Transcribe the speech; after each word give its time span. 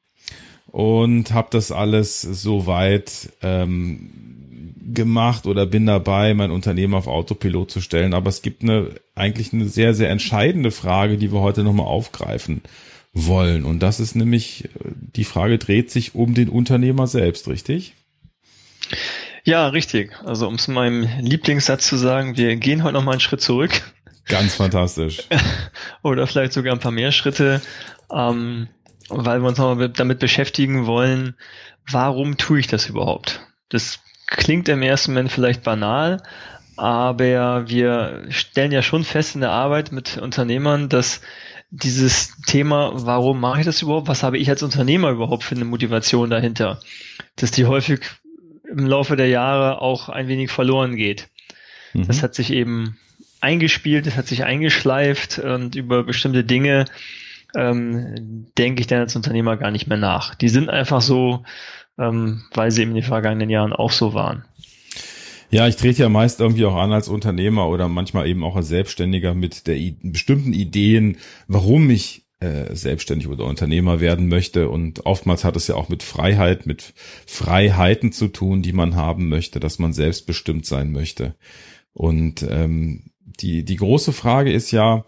und 0.68 1.34
habe 1.34 1.48
das 1.52 1.72
alles 1.72 2.22
soweit 2.22 3.32
ähm, 3.42 4.28
gemacht 4.94 5.46
oder 5.46 5.66
bin 5.66 5.86
dabei, 5.86 6.34
mein 6.34 6.52
Unternehmen 6.52 6.94
auf 6.94 7.08
Autopilot 7.08 7.72
zu 7.72 7.82
stellen. 7.82 8.14
Aber 8.14 8.30
es 8.30 8.42
gibt 8.42 8.64
eine 8.64 8.92
eigentlich 9.16 9.54
eine 9.54 9.66
sehr, 9.68 9.94
sehr 9.94 10.10
entscheidende 10.10 10.72
Frage, 10.72 11.18
die 11.18 11.32
wir 11.32 11.42
heute 11.42 11.64
nochmal 11.64 11.88
aufgreifen 11.88 12.62
wollen. 13.14 13.66
Und 13.66 13.80
das 13.80 14.00
ist 14.00 14.16
nämlich, 14.16 14.66
äh, 14.66 14.70
die 15.16 15.24
Frage 15.24 15.58
dreht 15.58 15.92
sich 15.92 16.16
um 16.16 16.34
den 16.34 16.50
Unternehmer 16.50 17.08
selbst, 17.08 17.48
richtig? 17.48 17.94
Ja, 19.44 19.68
richtig. 19.70 20.12
Also 20.26 20.48
um 20.48 20.56
es 20.56 20.68
meinem 20.68 21.08
Lieblingssatz 21.20 21.88
zu 21.88 21.98
sagen, 21.98 22.38
wir 22.38 22.56
gehen 22.58 22.84
heute 22.84 22.94
nochmal 22.94 23.14
einen 23.14 23.22
Schritt 23.22 23.42
zurück. 23.42 23.82
Ganz 24.26 24.56
fantastisch. 24.56 25.24
Oder 26.04 26.28
vielleicht 26.28 26.54
sogar 26.54 26.74
ein 26.74 26.80
paar 26.80 26.92
mehr 26.92 27.12
Schritte, 27.12 27.62
ähm, 28.12 28.68
weil 29.10 29.42
wir 29.42 29.48
uns 29.48 29.58
nochmal 29.58 29.90
damit 29.90 30.20
beschäftigen 30.20 30.86
wollen, 30.86 31.36
warum 31.90 32.38
tue 32.38 32.60
ich 32.60 32.68
das 32.68 32.88
überhaupt? 32.88 33.42
Das 33.70 34.00
klingt 34.28 34.70
im 34.70 34.81
ersten 34.81 35.14
Moment 35.14 35.31
vielleicht 35.31 35.64
banal, 35.64 36.22
aber 36.75 37.67
wir 37.67 38.25
stellen 38.30 38.72
ja 38.72 38.81
schon 38.81 39.03
fest 39.03 39.36
in 39.36 39.42
der 39.42 39.52
Arbeit 39.52 39.92
mit 39.92 40.17
Unternehmern, 40.17 40.89
dass 40.89 41.22
dieses 41.70 42.36
Thema, 42.45 42.92
warum 42.94 43.39
mache 43.39 43.59
ich 43.59 43.66
das 43.66 43.81
überhaupt? 43.81 44.08
Was 44.08 44.23
habe 44.23 44.38
ich 44.38 44.50
als 44.50 44.64
Unternehmer 44.64 45.09
überhaupt 45.09 45.44
für 45.44 45.55
eine 45.55 45.66
Motivation 45.66 46.30
dahinter? 46.30 46.80
Dass 47.36 47.52
die 47.52 47.66
häufig 47.66 48.02
im 48.70 48.86
Laufe 48.86 49.16
der 49.16 49.28
Jahre 49.28 49.81
auch 49.81 50.09
ein 50.09 50.28
wenig 50.28 50.52
verloren 50.52 50.95
geht. 50.95 51.28
Mhm. 51.94 52.08
Das 52.08 52.23
hat 52.23 52.36
sich 52.36 52.52
eben 52.52 52.98
eingespielt, 53.42 54.08
das 54.08 54.17
hat 54.17 54.27
sich 54.27 54.43
eingeschleift 54.43 55.39
und 55.39 55.76
über 55.76 56.04
bestimmte 56.04 56.43
Dinge 56.43 56.86
ähm, 57.55 58.48
denke 58.58 58.82
ich 58.82 58.87
dann 58.87 58.99
als 58.99 59.16
Unternehmer 59.16 59.58
gar 59.58 59.71
nicht 59.71 59.87
mehr 59.87 59.98
nach. 59.98 60.36
Die 60.36 60.49
sind 60.49 60.70
einfach 60.70 61.02
so, 61.02 61.43
ähm, 61.98 62.44
weil 62.54 62.72
sie 62.72 62.84
in 62.84 62.94
den 62.94 63.04
vergangenen 63.04 63.50
Jahren 63.50 63.74
auch 63.74 63.92
so 63.92 64.14
waren. 64.14 64.46
Ja, 65.50 65.68
ich 65.68 65.78
trete 65.78 66.02
ja 66.02 66.10
meist 66.10 66.42
irgendwie 66.42 66.66
auch 66.66 66.76
an 66.76 66.92
als 66.92 67.08
Unternehmer 67.08 67.70
oder 67.70 67.88
manchmal 67.88 68.28
eben 68.28 68.44
auch 68.44 68.56
als 68.56 68.68
Selbstständiger 68.68 69.34
mit 69.34 69.68
der 69.68 69.80
bestimmten 70.04 70.52
Ideen, 70.52 71.18
warum 71.48 71.90
ich 71.90 72.26
äh, 72.40 72.76
selbstständig 72.76 73.28
oder 73.28 73.46
Unternehmer 73.46 74.02
werden 74.02 74.28
möchte. 74.28 74.70
Und 74.70 75.06
oftmals 75.06 75.44
hat 75.44 75.56
es 75.56 75.68
ja 75.68 75.76
auch 75.76 75.88
mit 75.90 76.04
Freiheit, 76.04 76.66
mit 76.66 76.94
Freiheiten 77.26 78.12
zu 78.12 78.28
tun, 78.28 78.62
die 78.62 78.74
man 78.74 78.96
haben 78.96 79.30
möchte, 79.30 79.60
dass 79.60 79.80
man 79.80 79.94
selbstbestimmt 79.94 80.66
sein 80.66 80.92
möchte. 80.92 81.36
Und 81.94 82.46
ähm, 82.48 83.12
die, 83.22 83.64
die 83.64 83.76
große 83.78 84.14
Frage 84.14 84.52
ist 84.52 84.72
ja, 84.72 85.06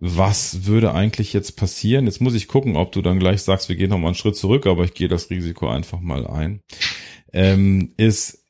was 0.00 0.66
würde 0.66 0.92
eigentlich 0.92 1.32
jetzt 1.32 1.56
passieren? 1.56 2.06
Jetzt 2.06 2.20
muss 2.20 2.34
ich 2.34 2.48
gucken, 2.48 2.76
ob 2.76 2.92
du 2.92 3.00
dann 3.00 3.18
gleich 3.18 3.42
sagst, 3.42 3.68
wir 3.68 3.76
gehen 3.76 3.90
noch 3.90 3.98
mal 3.98 4.08
einen 4.08 4.14
Schritt 4.14 4.36
zurück, 4.36 4.66
aber 4.66 4.84
ich 4.84 4.94
gehe 4.94 5.08
das 5.08 5.30
Risiko 5.30 5.68
einfach 5.68 6.00
mal 6.00 6.26
ein. 6.26 6.60
Ähm, 7.32 7.92
ist, 7.96 8.44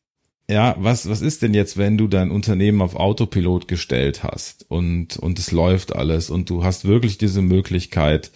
ja, 0.49 0.77
was, 0.78 1.09
was 1.09 1.22
ist 1.22 1.43
denn 1.43 1.54
jetzt, 1.54 1.77
wenn 1.77 1.97
du 1.97 2.06
dein 2.09 2.31
Unternehmen 2.31 2.83
auf 2.83 2.97
Autopilot 2.97 3.69
gestellt 3.69 4.22
hast 4.22 4.71
und, 4.71 5.16
und 5.16 5.38
es 5.38 5.53
läuft 5.53 5.94
alles 5.94 6.31
und 6.31 6.50
du 6.50 6.65
hast 6.65 6.87
wirklich 6.87 7.19
diese 7.19 7.41
Möglichkeit, 7.41 8.31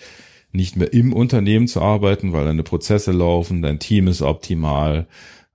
nicht 0.50 0.76
mehr 0.76 0.92
im 0.92 1.12
Unternehmen 1.12 1.68
zu 1.68 1.82
arbeiten, 1.82 2.32
weil 2.32 2.46
deine 2.46 2.62
Prozesse 2.62 3.12
laufen, 3.12 3.60
dein 3.60 3.78
Team 3.78 4.08
ist 4.08 4.22
optimal, 4.22 5.06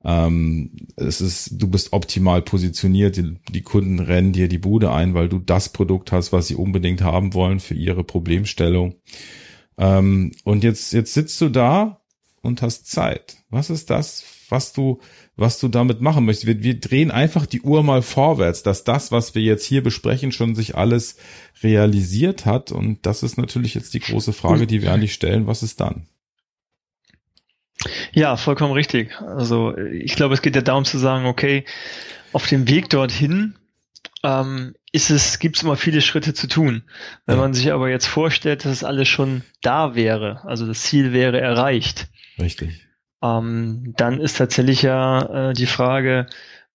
ähm, 0.04 0.72
es 0.98 1.22
ist, 1.22 1.62
du 1.62 1.68
bist 1.68 1.94
optimal 1.94 2.42
positioniert, 2.42 3.16
die, 3.16 3.36
die, 3.50 3.62
Kunden 3.62 4.00
rennen 4.00 4.34
dir 4.34 4.50
die 4.50 4.58
Bude 4.58 4.92
ein, 4.92 5.14
weil 5.14 5.30
du 5.30 5.40
das 5.40 5.70
Produkt 5.70 6.12
hast, 6.12 6.34
was 6.34 6.48
sie 6.48 6.56
unbedingt 6.56 7.02
haben 7.02 7.34
wollen 7.34 7.60
für 7.60 7.74
ihre 7.74 8.04
Problemstellung. 8.04 8.96
Ähm, 9.78 10.32
und 10.44 10.64
jetzt, 10.64 10.92
jetzt 10.92 11.14
sitzt 11.14 11.40
du 11.40 11.50
da 11.50 12.02
und 12.42 12.62
hast 12.62 12.92
Zeit. 12.92 13.38
Was 13.50 13.70
ist 13.70 13.90
das, 13.90 14.26
was 14.50 14.74
du, 14.74 15.00
was 15.38 15.60
du 15.60 15.70
damit 15.70 16.02
machen 16.02 16.26
möchtest? 16.26 16.48
Wir, 16.48 16.64
wir 16.64 16.80
drehen 16.80 17.10
einfach 17.10 17.46
die 17.46 17.62
Uhr 17.62 17.82
mal 17.82 18.02
vorwärts, 18.02 18.62
dass 18.62 18.84
das, 18.84 19.12
was 19.12 19.36
wir 19.36 19.42
jetzt 19.42 19.66
hier 19.66 19.82
besprechen, 19.82 20.34
schon 20.34 20.54
sich 20.54 20.76
alles 20.76 21.16
realisiert 21.64 22.46
hat. 22.46 22.74
Und 22.74 23.06
das 23.06 23.24
ist 23.24 23.38
natürlich 23.38 23.74
jetzt 23.74 23.94
die 23.94 24.02
große 24.02 24.34
Frage, 24.34 24.68
die 24.68 24.82
wir 24.82 24.92
eigentlich 24.92 25.14
stellen. 25.14 25.48
Was 25.48 25.64
ist 25.64 25.80
dann? 25.80 26.08
Ja, 28.14 28.38
vollkommen 28.38 28.74
richtig. 28.74 29.20
Also 29.22 29.78
ich 29.78 30.16
glaube, 30.16 30.34
es 30.34 30.42
geht 30.42 30.56
ja 30.56 30.62
darum 30.62 30.86
zu 30.86 30.98
sagen, 30.98 31.26
okay, 31.26 31.66
auf 32.32 32.48
dem 32.48 32.68
Weg 32.68 32.90
dorthin 32.90 33.56
ähm, 34.24 34.76
ist 34.92 35.10
es, 35.10 35.40
gibt 35.40 35.58
es 35.58 35.64
immer 35.64 35.76
viele 35.76 36.02
Schritte 36.02 36.34
zu 36.34 36.48
tun. 36.48 36.84
Wenn 37.26 37.36
ja. 37.36 37.42
man 37.42 37.54
sich 37.54 37.72
aber 37.72 37.90
jetzt 37.90 38.08
vorstellt, 38.08 38.66
dass 38.66 38.72
es 38.72 38.84
alles 38.84 39.08
schon 39.08 39.44
da 39.62 39.96
wäre, 39.96 40.44
also 40.46 40.66
das 40.66 40.84
Ziel 40.84 41.14
wäre 41.14 41.40
erreicht. 41.40 42.08
Richtig. 42.40 42.88
Ähm, 43.22 43.94
dann 43.98 44.20
ist 44.20 44.38
tatsächlich 44.38 44.82
ja 44.82 45.50
äh, 45.50 45.54
die 45.54 45.66
Frage, 45.66 46.28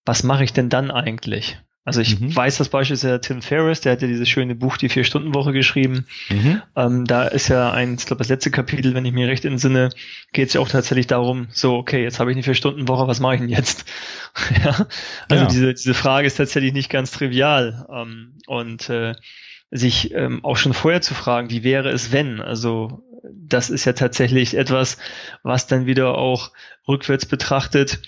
was 0.04 0.22
mache 0.22 0.44
ich 0.44 0.52
denn 0.52 0.68
dann 0.68 0.90
eigentlich? 0.90 1.58
Also 1.84 2.02
ich 2.02 2.20
mhm. 2.20 2.36
weiß 2.36 2.58
das 2.58 2.68
beispielsweise 2.68 3.20
Tim 3.20 3.40
Ferriss, 3.40 3.80
der 3.80 3.92
hat 3.92 4.02
ja 4.02 4.08
dieses 4.08 4.28
schöne 4.28 4.54
Buch 4.54 4.76
Die 4.76 4.90
Vier-Stunden-Woche 4.90 5.52
geschrieben. 5.52 6.06
Mhm. 6.28 6.62
Ähm, 6.76 7.04
da 7.06 7.24
ist 7.24 7.48
ja 7.48 7.72
ein, 7.72 7.94
ich 7.94 8.04
glaube 8.04 8.18
das 8.18 8.28
letzte 8.28 8.50
Kapitel, 8.50 8.92
wenn 8.94 9.06
ich 9.06 9.14
mir 9.14 9.26
recht 9.26 9.46
entsinne, 9.46 9.88
geht 10.32 10.48
es 10.48 10.54
ja 10.54 10.60
auch 10.60 10.68
tatsächlich 10.68 11.06
darum, 11.06 11.48
so, 11.50 11.76
okay, 11.76 12.02
jetzt 12.02 12.20
habe 12.20 12.30
ich 12.30 12.36
eine 12.36 12.42
Vier-Stunden-Woche, 12.42 13.08
was 13.08 13.20
mache 13.20 13.36
ich 13.36 13.40
denn 13.40 13.48
jetzt? 13.48 13.86
ja? 14.64 14.86
Also 15.28 15.44
ja. 15.44 15.48
Diese, 15.48 15.74
diese 15.74 15.94
Frage 15.94 16.26
ist 16.26 16.36
tatsächlich 16.36 16.74
nicht 16.74 16.90
ganz 16.90 17.10
trivial. 17.10 17.86
Ähm, 17.90 18.34
und 18.46 18.90
äh, 18.90 19.14
sich 19.70 20.14
ähm, 20.14 20.44
auch 20.44 20.56
schon 20.56 20.74
vorher 20.74 21.00
zu 21.00 21.14
fragen, 21.14 21.50
wie 21.50 21.64
wäre 21.64 21.90
es, 21.90 22.12
wenn? 22.12 22.40
Also 22.40 23.04
das 23.32 23.70
ist 23.70 23.84
ja 23.84 23.92
tatsächlich 23.92 24.56
etwas, 24.56 24.98
was 25.42 25.66
dann 25.66 25.86
wieder 25.86 26.16
auch 26.16 26.52
rückwärts 26.86 27.26
betrachtet 27.26 28.00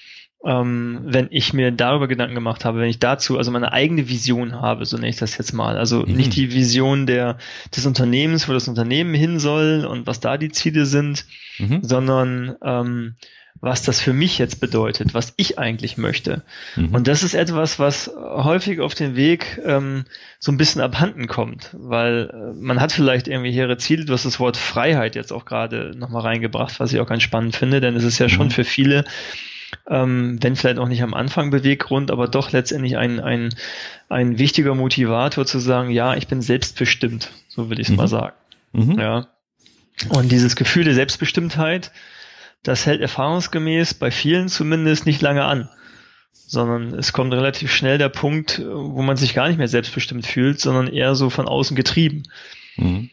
ähm, 0.45 1.01
wenn 1.05 1.29
ich 1.31 1.53
mir 1.53 1.71
darüber 1.71 2.09
Gedanken 2.09 2.35
gemacht 2.35 2.65
habe, 2.65 2.81
wenn 2.81 2.89
ich 2.89 2.99
dazu 2.99 3.37
also 3.37 3.51
meine 3.51 3.73
eigene 3.73 4.09
Vision 4.09 4.55
habe, 4.61 4.87
so 4.87 4.97
nenne 4.97 5.11
ich 5.11 5.17
das 5.17 5.37
jetzt 5.37 5.53
mal. 5.53 5.77
Also 5.77 6.05
mhm. 6.07 6.15
nicht 6.15 6.35
die 6.35 6.53
Vision 6.53 7.07
der, 7.07 7.37
des 7.75 7.85
Unternehmens, 7.85 8.49
wo 8.49 8.53
das 8.53 8.69
Unternehmen 8.69 9.15
hin 9.15 9.39
soll 9.39 9.85
und 9.85 10.07
was 10.07 10.21
da 10.21 10.39
die 10.39 10.51
Ziele 10.51 10.87
sind, 10.87 11.27
mhm. 11.59 11.81
sondern 11.83 12.57
ähm, 12.63 13.17
was 13.61 13.83
das 13.83 14.01
für 14.01 14.15
mich 14.15 14.39
jetzt 14.39 14.61
bedeutet, 14.61 15.13
was 15.13 15.35
ich 15.37 15.59
eigentlich 15.59 15.99
möchte. 15.99 16.43
Mhm. 16.77 16.95
Und 16.95 17.09
das 17.09 17.23
ist 17.23 17.35
etwas, 17.35 17.79
was 17.79 18.11
häufig 18.17 18.81
auf 18.81 18.95
den 18.95 19.17
Weg 19.17 19.61
ähm, 19.65 20.05
so 20.39 20.51
ein 20.51 20.57
bisschen 20.57 20.81
abhanden 20.81 21.27
kommt, 21.27 21.77
weil 21.79 22.31
äh, 22.33 22.55
man 22.55 22.81
hat 22.81 22.93
vielleicht 22.93 23.29
irgendwie 23.29 23.53
hehre 23.53 23.77
Ziele. 23.77 24.07
Du 24.07 24.15
hast 24.15 24.25
das 24.25 24.41
Wort 24.41 24.57
Freiheit 24.57 25.15
jetzt 25.15 25.33
auch 25.33 25.45
gerade 25.45 25.93
nochmal 25.95 26.23
reingebracht, 26.23 26.81
was 26.81 26.95
ich 26.95 27.01
auch 27.01 27.07
ganz 27.07 27.23
spannend 27.23 27.55
finde, 27.55 27.83
denn 27.83 27.95
es 27.95 28.05
ist 28.05 28.19
ja 28.19 28.31
schon 28.31 28.47
mhm. 28.47 28.53
für 28.53 28.65
viele 28.65 29.05
ähm, 29.91 30.39
wenn 30.41 30.57
vielleicht 30.57 30.79
auch 30.79 30.89
nicht 30.89 31.03
am 31.03 31.13
Anfang 31.13 31.51
Beweggrund, 31.51 32.11
aber 32.11 32.29
doch 32.29 32.53
letztendlich 32.53 32.97
ein, 32.97 33.21
ein, 33.21 33.55
ein 34.09 34.39
wichtiger 34.39 34.75
Motivator 34.75 35.45
zu 35.45 35.59
sagen, 35.59 35.91
ja, 35.91 36.15
ich 36.15 36.29
bin 36.29 36.41
selbstbestimmt, 36.41 37.31
so 37.49 37.69
will 37.69 37.81
ich 37.81 37.89
es 37.89 37.91
mhm. 37.91 37.97
mal 37.97 38.09
sagen. 38.09 38.37
Mhm. 38.73 38.99
Ja. 38.99 39.27
Und 40.09 40.33
dieses 40.33 40.57
Gefühl 40.57 40.85
der 40.85 40.95
Selbstbestimmtheit, 40.95 41.93
das 42.63 42.87
hält 42.87 43.03
erfahrungsgemäß 43.03 43.95
bei 43.95 44.11
vielen 44.11 44.49
zumindest 44.49 45.05
nicht 45.05 45.21
lange 45.21 45.45
an 45.45 45.69
sondern 46.33 46.95
es 46.95 47.13
kommt 47.13 47.33
relativ 47.33 47.73
schnell 47.73 47.99
der 47.99 48.09
Punkt, 48.09 48.61
wo 48.65 49.03
man 49.03 49.17
sich 49.17 49.35
gar 49.35 49.49
nicht 49.49 49.59
mehr 49.59 49.69
selbstbestimmt 49.69 50.27
fühlt, 50.27 50.61
sondern 50.61 50.89
eher 50.89 51.15
so 51.15 51.31
von 51.31 51.47
außen 51.47 51.77
getrieben. 51.77 52.25
Mhm. 52.77 53.11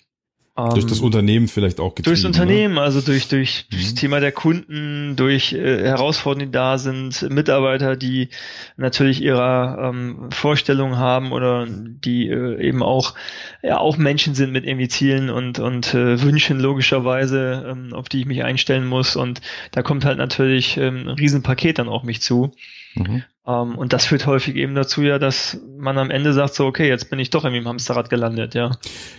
Durch 0.57 0.87
das 0.87 0.99
ähm, 0.99 1.05
Unternehmen 1.05 1.47
vielleicht 1.47 1.79
auch 1.79 1.93
getrieben. 1.93 2.15
Durchs 2.15 2.23
ne? 2.23 2.29
Unternehmen, 2.29 2.75
ne? 2.75 2.81
also 2.81 3.01
durch, 3.01 3.27
durch 3.27 3.67
mhm. 3.71 3.77
das 3.77 3.93
Thema 3.93 4.19
der 4.19 4.31
Kunden, 4.31 5.15
durch 5.15 5.53
äh, 5.53 5.83
Herausforderungen, 5.83 6.51
die 6.51 6.55
da 6.55 6.79
sind, 6.79 7.29
Mitarbeiter, 7.29 7.95
die 7.95 8.29
natürlich 8.75 9.21
ihre 9.21 9.77
ähm, 9.79 10.29
Vorstellungen 10.31 10.97
haben 10.97 11.31
oder 11.31 11.67
die 11.67 12.27
äh, 12.27 12.59
eben 12.59 12.81
auch, 12.81 13.13
ja, 13.61 13.77
auch 13.77 13.97
Menschen 13.97 14.33
sind 14.33 14.51
mit 14.51 14.65
irgendwie 14.65 14.87
Zielen 14.87 15.29
und, 15.29 15.59
und 15.59 15.93
äh, 15.93 16.21
Wünschen 16.23 16.59
logischerweise, 16.59 17.67
ähm, 17.69 17.93
auf 17.93 18.09
die 18.09 18.21
ich 18.21 18.25
mich 18.25 18.43
einstellen 18.43 18.87
muss. 18.87 19.15
Und 19.15 19.41
da 19.71 19.83
kommt 19.83 20.05
halt 20.05 20.17
natürlich 20.17 20.77
ähm, 20.77 21.07
ein 21.07 21.15
Riesenpaket 21.15 21.77
dann 21.77 21.87
auf 21.87 22.01
mich 22.01 22.21
zu. 22.21 22.51
Mhm. 22.99 23.23
Um, 23.47 23.71
ähm, 23.71 23.77
und 23.77 23.93
das 23.93 24.05
führt 24.05 24.25
häufig 24.25 24.55
eben 24.57 24.75
dazu 24.75 25.01
ja, 25.01 25.19
dass 25.19 25.57
man 25.77 25.97
am 25.97 26.11
Ende 26.11 26.33
sagt 26.33 26.53
so, 26.53 26.65
okay, 26.65 26.89
jetzt 26.89 27.09
bin 27.09 27.17
ich 27.17 27.29
doch 27.29 27.45
irgendwie 27.45 27.61
im 27.61 27.67
Hamsterrad 27.67 28.09
gelandet, 28.09 28.55
ja. 28.55 28.71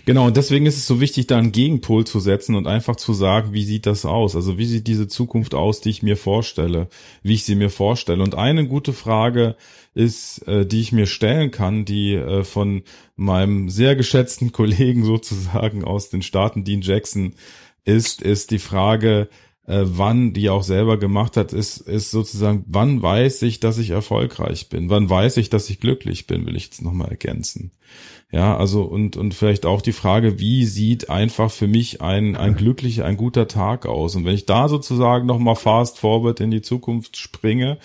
Genau, 0.05 0.27
und 0.27 0.37
deswegen 0.37 0.67
ist 0.67 0.77
es 0.77 0.85
so 0.85 1.01
wichtig, 1.01 1.25
da 1.25 1.39
einen 1.39 1.51
Gegenpol 1.51 2.05
zu 2.05 2.19
setzen 2.19 2.53
und 2.53 2.67
einfach 2.67 2.95
zu 2.95 3.13
sagen, 3.13 3.53
wie 3.53 3.63
sieht 3.63 3.87
das 3.87 4.05
aus? 4.05 4.35
Also 4.35 4.59
wie 4.59 4.65
sieht 4.65 4.85
diese 4.85 5.07
Zukunft 5.07 5.55
aus, 5.55 5.81
die 5.81 5.89
ich 5.89 6.03
mir 6.03 6.15
vorstelle, 6.15 6.89
wie 7.23 7.33
ich 7.33 7.43
sie 7.43 7.55
mir 7.55 7.71
vorstelle? 7.71 8.21
Und 8.21 8.35
eine 8.35 8.67
gute 8.67 8.93
Frage 8.93 9.55
ist, 9.95 10.47
äh, 10.47 10.63
die 10.63 10.81
ich 10.81 10.91
mir 10.91 11.07
stellen 11.07 11.49
kann, 11.49 11.85
die 11.85 12.13
äh, 12.13 12.43
von 12.43 12.83
meinem 13.15 13.69
sehr 13.69 13.95
geschätzten 13.95 14.51
Kollegen 14.51 15.05
sozusagen 15.05 15.83
aus 15.83 16.09
den 16.09 16.21
Staaten, 16.21 16.63
Dean 16.63 16.81
Jackson, 16.81 17.33
ist, 17.83 18.21
ist 18.21 18.51
die 18.51 18.59
Frage, 18.59 19.27
äh, 19.69 19.83
wann 19.85 20.33
die 20.33 20.49
auch 20.49 20.63
selber 20.63 20.97
gemacht 20.97 21.37
hat, 21.37 21.53
ist, 21.53 21.77
ist 21.77 22.09
sozusagen, 22.09 22.65
wann 22.67 23.03
weiß 23.03 23.43
ich, 23.43 23.59
dass 23.59 23.77
ich 23.77 23.91
erfolgreich 23.91 24.67
bin? 24.67 24.89
Wann 24.89 25.09
weiß 25.09 25.37
ich, 25.37 25.51
dass 25.51 25.69
ich 25.69 25.79
glücklich 25.79 26.25
bin, 26.25 26.47
will 26.47 26.55
ich 26.55 26.65
jetzt 26.65 26.81
nochmal 26.81 27.09
ergänzen. 27.09 27.71
Ja, 28.31 28.57
also 28.57 28.81
und, 28.81 29.15
und 29.15 29.35
vielleicht 29.35 29.67
auch 29.67 29.83
die 29.83 29.91
Frage, 29.91 30.39
wie 30.39 30.65
sieht 30.65 31.11
einfach 31.11 31.51
für 31.51 31.67
mich 31.67 32.01
ein, 32.01 32.35
ein 32.35 32.55
glücklicher, 32.55 33.05
ein 33.05 33.15
guter 33.15 33.47
Tag 33.47 33.85
aus? 33.85 34.15
Und 34.15 34.25
wenn 34.25 34.33
ich 34.33 34.47
da 34.47 34.69
sozusagen 34.69 35.27
nochmal 35.27 35.55
fast 35.55 35.99
forward 35.99 36.39
in 36.39 36.49
die 36.49 36.63
Zukunft 36.63 37.17
springe, 37.17 37.77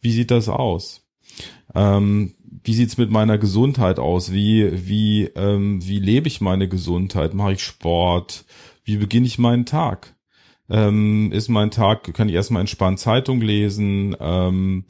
wie 0.00 0.10
sieht 0.10 0.32
das 0.32 0.48
aus? 0.48 1.06
Ähm, 1.72 2.34
wie 2.64 2.74
sieht's 2.74 2.98
mit 2.98 3.10
meiner 3.10 3.38
Gesundheit 3.38 4.00
aus? 4.00 4.32
Wie, 4.32 4.88
wie, 4.88 5.24
ähm, 5.36 5.86
wie 5.86 6.00
lebe 6.00 6.26
ich 6.26 6.40
meine 6.40 6.68
Gesundheit? 6.68 7.32
Mache 7.32 7.52
ich 7.52 7.62
Sport? 7.62 8.44
Wie 8.82 8.96
beginne 8.96 9.26
ich 9.26 9.38
meinen 9.38 9.66
Tag? 9.66 10.17
Ähm, 10.70 11.32
ist 11.32 11.48
mein 11.48 11.70
Tag, 11.70 12.12
kann 12.14 12.28
ich 12.28 12.34
erstmal 12.34 12.60
entspannt 12.60 12.98
Zeitung 12.98 13.40
lesen, 13.40 14.16
ähm, 14.20 14.84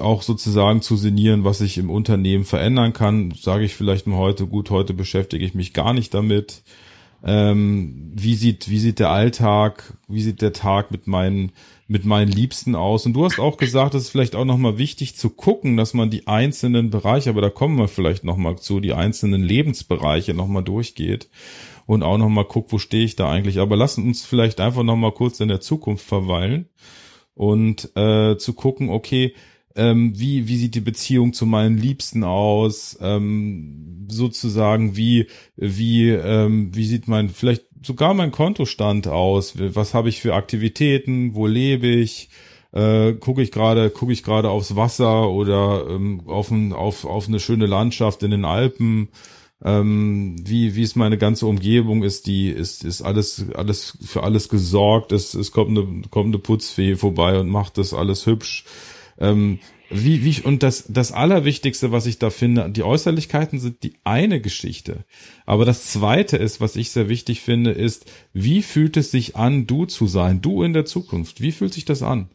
auch 0.00 0.22
sozusagen 0.22 0.80
zu 0.80 0.96
sinnieren, 0.96 1.44
was 1.44 1.60
ich 1.60 1.78
im 1.78 1.90
Unternehmen 1.90 2.44
verändern 2.44 2.92
kann, 2.92 3.32
sage 3.38 3.64
ich 3.64 3.74
vielleicht 3.74 4.06
mal 4.06 4.16
heute, 4.16 4.46
gut, 4.46 4.70
heute 4.70 4.94
beschäftige 4.94 5.44
ich 5.44 5.54
mich 5.54 5.74
gar 5.74 5.92
nicht 5.92 6.14
damit. 6.14 6.62
Ähm, 7.24 8.12
wie 8.14 8.36
sieht, 8.36 8.70
wie 8.70 8.78
sieht 8.78 9.00
der 9.00 9.10
Alltag, 9.10 9.98
wie 10.06 10.22
sieht 10.22 10.40
der 10.40 10.52
Tag 10.52 10.92
mit 10.92 11.08
meinen, 11.08 11.50
mit 11.88 12.04
meinen 12.04 12.30
Liebsten 12.30 12.76
aus? 12.76 13.06
Und 13.06 13.14
du 13.14 13.24
hast 13.24 13.40
auch 13.40 13.56
gesagt, 13.56 13.94
es 13.94 14.04
ist 14.04 14.10
vielleicht 14.10 14.36
auch 14.36 14.44
nochmal 14.44 14.78
wichtig 14.78 15.16
zu 15.16 15.28
gucken, 15.30 15.76
dass 15.76 15.94
man 15.94 16.10
die 16.10 16.28
einzelnen 16.28 16.90
Bereiche, 16.90 17.30
aber 17.30 17.40
da 17.40 17.50
kommen 17.50 17.76
wir 17.76 17.88
vielleicht 17.88 18.22
nochmal 18.22 18.56
zu, 18.56 18.78
die 18.78 18.94
einzelnen 18.94 19.42
Lebensbereiche 19.42 20.32
nochmal 20.32 20.62
durchgeht 20.62 21.28
und 21.88 22.02
auch 22.02 22.18
noch 22.18 22.28
mal 22.28 22.44
guck, 22.44 22.70
wo 22.70 22.78
stehe 22.78 23.06
ich 23.06 23.16
da 23.16 23.30
eigentlich. 23.30 23.60
Aber 23.60 23.74
lassen 23.74 24.04
uns 24.04 24.26
vielleicht 24.26 24.60
einfach 24.60 24.82
noch 24.82 24.96
mal 24.96 25.10
kurz 25.10 25.40
in 25.40 25.48
der 25.48 25.62
Zukunft 25.62 26.04
verweilen 26.04 26.68
und 27.32 27.96
äh, 27.96 28.36
zu 28.36 28.52
gucken, 28.52 28.90
okay, 28.90 29.34
ähm, 29.74 30.12
wie, 30.14 30.48
wie 30.48 30.58
sieht 30.58 30.74
die 30.74 30.82
Beziehung 30.82 31.32
zu 31.32 31.46
meinen 31.46 31.78
Liebsten 31.78 32.24
aus, 32.24 32.98
ähm, 33.00 34.06
sozusagen, 34.10 34.98
wie, 34.98 35.28
wie, 35.56 36.10
ähm, 36.10 36.74
wie 36.74 36.84
sieht 36.84 37.08
mein, 37.08 37.30
vielleicht 37.30 37.64
sogar 37.82 38.12
mein 38.12 38.32
Kontostand 38.32 39.08
aus, 39.08 39.54
was 39.56 39.94
habe 39.94 40.10
ich 40.10 40.20
für 40.20 40.34
Aktivitäten, 40.34 41.34
wo 41.34 41.46
lebe 41.46 41.86
ich, 41.86 42.28
äh, 42.72 43.14
gucke 43.14 43.40
ich 43.40 43.50
gerade, 43.50 43.88
gucke 43.88 44.12
ich 44.12 44.22
gerade 44.22 44.50
aufs 44.50 44.76
Wasser 44.76 45.30
oder 45.30 45.86
ähm, 45.88 46.20
auf, 46.26 46.50
ein, 46.50 46.74
auf, 46.74 47.06
auf 47.06 47.28
eine 47.28 47.40
schöne 47.40 47.64
Landschaft 47.64 48.22
in 48.22 48.30
den 48.30 48.44
Alpen, 48.44 49.08
ähm, 49.64 50.36
wie 50.44 50.76
wie 50.76 50.82
es 50.82 50.94
meine 50.94 51.18
ganze 51.18 51.46
Umgebung 51.46 52.02
ist, 52.04 52.26
die 52.26 52.48
ist 52.48 52.84
ist 52.84 53.02
alles 53.02 53.46
alles 53.54 53.98
für 54.04 54.22
alles 54.22 54.48
gesorgt, 54.48 55.12
es 55.12 55.34
es 55.34 55.50
kommt 55.50 55.76
eine 55.76 56.02
kommt 56.10 56.28
eine 56.28 56.38
Putzfee 56.38 56.96
vorbei 56.96 57.38
und 57.38 57.48
macht 57.48 57.78
das 57.78 57.92
alles 57.92 58.26
hübsch. 58.26 58.64
Ähm, 59.18 59.58
wie 59.90 60.22
wie 60.24 60.42
und 60.42 60.62
das 60.62 60.84
das 60.88 61.10
allerwichtigste, 61.10 61.90
was 61.90 62.06
ich 62.06 62.18
da 62.18 62.30
finde, 62.30 62.70
die 62.70 62.84
Äußerlichkeiten 62.84 63.58
sind 63.58 63.82
die 63.82 63.94
eine 64.04 64.40
Geschichte, 64.40 65.04
aber 65.44 65.64
das 65.64 65.86
zweite 65.86 66.36
ist, 66.36 66.60
was 66.60 66.76
ich 66.76 66.90
sehr 66.90 67.08
wichtig 67.08 67.40
finde, 67.40 67.72
ist, 67.72 68.04
wie 68.32 68.62
fühlt 68.62 68.96
es 68.96 69.10
sich 69.10 69.34
an, 69.34 69.66
du 69.66 69.86
zu 69.86 70.06
sein, 70.06 70.40
du 70.40 70.62
in 70.62 70.72
der 70.72 70.84
Zukunft? 70.84 71.40
Wie 71.40 71.52
fühlt 71.52 71.72
sich 71.72 71.84
das 71.84 72.02
an? 72.02 72.28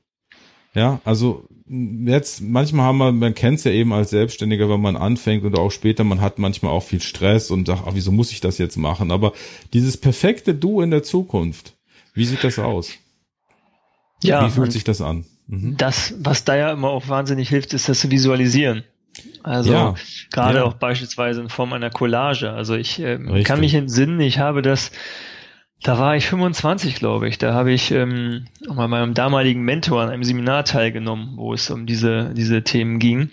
Ja, 0.75 0.99
also 1.05 1.47
jetzt 1.67 2.41
manchmal 2.41 2.85
haben 2.85 2.97
wir, 2.97 3.11
man 3.11 3.35
kennt 3.35 3.59
es 3.59 3.63
ja 3.63 3.71
eben 3.71 3.93
als 3.93 4.09
Selbstständiger, 4.09 4.69
wenn 4.69 4.81
man 4.81 4.95
anfängt 4.95 5.43
oder 5.43 5.59
auch 5.59 5.71
später, 5.71 6.03
man 6.03 6.21
hat 6.21 6.39
manchmal 6.39 6.71
auch 6.71 6.83
viel 6.83 7.01
Stress 7.01 7.51
und 7.51 7.67
sagt, 7.67 7.83
ach, 7.85 7.93
wieso 7.93 8.11
muss 8.11 8.31
ich 8.31 8.41
das 8.41 8.57
jetzt 8.57 8.77
machen? 8.77 9.11
Aber 9.11 9.33
dieses 9.73 9.97
perfekte 9.97 10.53
Du 10.53 10.81
in 10.81 10.91
der 10.91 11.03
Zukunft, 11.03 11.73
wie 12.13 12.25
sieht 12.25 12.43
das 12.43 12.59
aus? 12.59 12.91
Ja. 14.23 14.45
Wie 14.45 14.51
fühlt 14.51 14.71
sich 14.71 14.83
das 14.83 15.01
an? 15.01 15.25
Mhm. 15.47 15.77
Das, 15.77 16.13
was 16.19 16.45
da 16.45 16.55
ja 16.55 16.71
immer 16.71 16.89
auch 16.89 17.07
wahnsinnig 17.09 17.49
hilft, 17.49 17.73
ist 17.73 17.89
das 17.89 17.99
zu 17.99 18.09
visualisieren. 18.09 18.83
Also 19.43 19.73
ja, 19.73 19.95
gerade 20.31 20.59
ja. 20.59 20.63
auch 20.63 20.73
beispielsweise 20.73 21.41
in 21.41 21.49
Form 21.49 21.73
einer 21.73 21.89
Collage. 21.89 22.51
Also 22.51 22.75
ich 22.75 22.99
äh, 22.99 23.43
kann 23.43 23.59
mich 23.59 23.73
entsinnen, 23.73 24.19
ich 24.21 24.39
habe 24.39 24.61
das 24.61 24.91
da 25.83 25.99
war 25.99 26.15
ich 26.15 26.27
25, 26.27 26.95
glaube 26.95 27.27
ich. 27.27 27.37
Da 27.37 27.53
habe 27.53 27.71
ich 27.71 27.91
ähm, 27.91 28.45
bei 28.67 28.87
meinem 28.87 29.13
damaligen 29.13 29.61
Mentor 29.61 30.01
an 30.01 30.09
einem 30.09 30.23
Seminar 30.23 30.63
teilgenommen, 30.63 31.33
wo 31.35 31.53
es 31.53 31.69
um 31.69 31.85
diese, 31.85 32.33
diese 32.33 32.63
Themen 32.63 32.99
ging. 32.99 33.31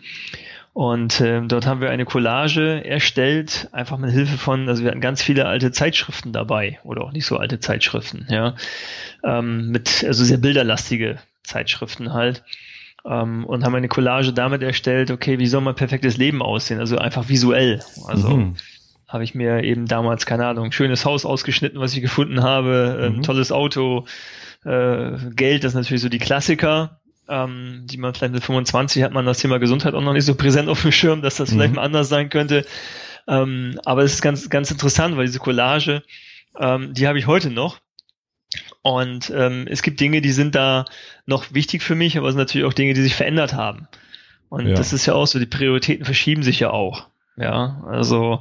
Und 0.73 1.20
ähm, 1.20 1.49
dort 1.49 1.67
haben 1.67 1.81
wir 1.81 1.91
eine 1.91 2.05
Collage 2.05 2.85
erstellt, 2.85 3.69
einfach 3.73 3.99
mit 3.99 4.12
Hilfe 4.12 4.37
von, 4.37 4.69
also 4.69 4.82
wir 4.82 4.91
hatten 4.91 5.00
ganz 5.00 5.23
viele 5.23 5.47
alte 5.47 5.73
Zeitschriften 5.73 6.32
dabei 6.32 6.79
oder 6.85 7.02
auch 7.02 7.12
nicht 7.12 7.26
so 7.26 7.37
alte 7.37 7.58
Zeitschriften, 7.58 8.26
ja, 8.31 8.55
ähm, 9.25 9.70
mit 9.70 10.05
also 10.05 10.23
sehr 10.25 10.38
bilderlastige 10.38 11.19
Zeitschriften 11.43 12.13
halt. 12.13 12.44
Ähm, 13.05 13.44
und 13.46 13.65
haben 13.65 13.75
eine 13.75 13.89
Collage 13.89 14.32
damit 14.32 14.63
erstellt, 14.63 15.10
okay, 15.10 15.39
wie 15.39 15.46
soll 15.46 15.60
mein 15.60 15.75
perfektes 15.75 16.17
Leben 16.17 16.41
aussehen, 16.41 16.79
also 16.79 16.98
einfach 16.98 17.29
visuell, 17.29 17.82
also 18.06 18.29
mhm 18.29 18.56
habe 19.10 19.24
ich 19.24 19.34
mir 19.34 19.64
eben 19.64 19.86
damals, 19.86 20.24
keine 20.24 20.46
Ahnung, 20.46 20.70
schönes 20.70 21.05
Haus 21.05 21.24
ausgeschnitten, 21.24 21.81
was 21.81 21.94
ich 21.94 22.00
gefunden 22.00 22.43
habe, 22.43 23.12
mhm. 23.12 23.22
tolles 23.22 23.50
Auto, 23.50 24.06
äh, 24.64 25.10
Geld, 25.34 25.64
das 25.64 25.72
ist 25.72 25.76
natürlich 25.76 26.02
so 26.02 26.08
die 26.08 26.20
Klassiker, 26.20 27.00
ähm, 27.29 27.86
die 27.86 27.98
man 27.98 28.14
vielleicht 28.14 28.32
mit 28.32 28.44
25 28.44 29.02
hat 29.02 29.12
man 29.12 29.26
das 29.26 29.38
Thema 29.38 29.58
Gesundheit 29.58 29.94
auch 29.94 30.00
noch 30.00 30.12
nicht 30.12 30.24
so 30.24 30.36
präsent 30.36 30.69
auf 30.69 30.82
dem 30.82 30.93
Schirm, 30.93 31.22
dass 31.22 31.36
das 31.36 31.50
mhm. 31.50 31.55
vielleicht 31.55 31.74
mal 31.74 31.82
anders 31.82 32.08
sein 32.08 32.31
könnte. 32.31 32.64
Ähm, 33.26 33.81
aber 33.84 34.05
es 34.05 34.14
ist 34.14 34.22
ganz, 34.22 34.48
ganz 34.48 34.70
interessant, 34.70 35.17
weil 35.17 35.26
diese 35.26 35.40
Collage, 35.40 36.02
ähm, 36.58 36.94
die 36.94 37.08
habe 37.08 37.19
ich 37.19 37.26
heute 37.26 37.50
noch. 37.50 37.79
Und 38.82 39.31
ähm, 39.34 39.67
es 39.69 39.82
gibt 39.82 40.00
Dinge, 40.00 40.20
die 40.20 40.32
sind 40.32 40.55
da 40.55 40.84
noch 41.26 41.52
wichtig 41.52 41.82
für 41.82 41.94
mich, 41.94 42.17
aber 42.17 42.29
es 42.29 42.34
sind 42.34 42.40
natürlich 42.40 42.67
auch 42.67 42.72
Dinge, 42.72 42.94
die 42.94 43.02
sich 43.02 43.14
verändert 43.14 43.55
haben. 43.55 43.88
Und 44.48 44.67
ja. 44.67 44.74
das 44.74 44.93
ist 44.93 45.06
ja 45.06 45.14
auch 45.14 45.26
so, 45.26 45.38
die 45.38 45.46
Prioritäten 45.46 46.05
verschieben 46.05 46.43
sich 46.43 46.60
ja 46.60 46.70
auch. 46.70 47.09
Ja, 47.41 47.82
also 47.89 48.41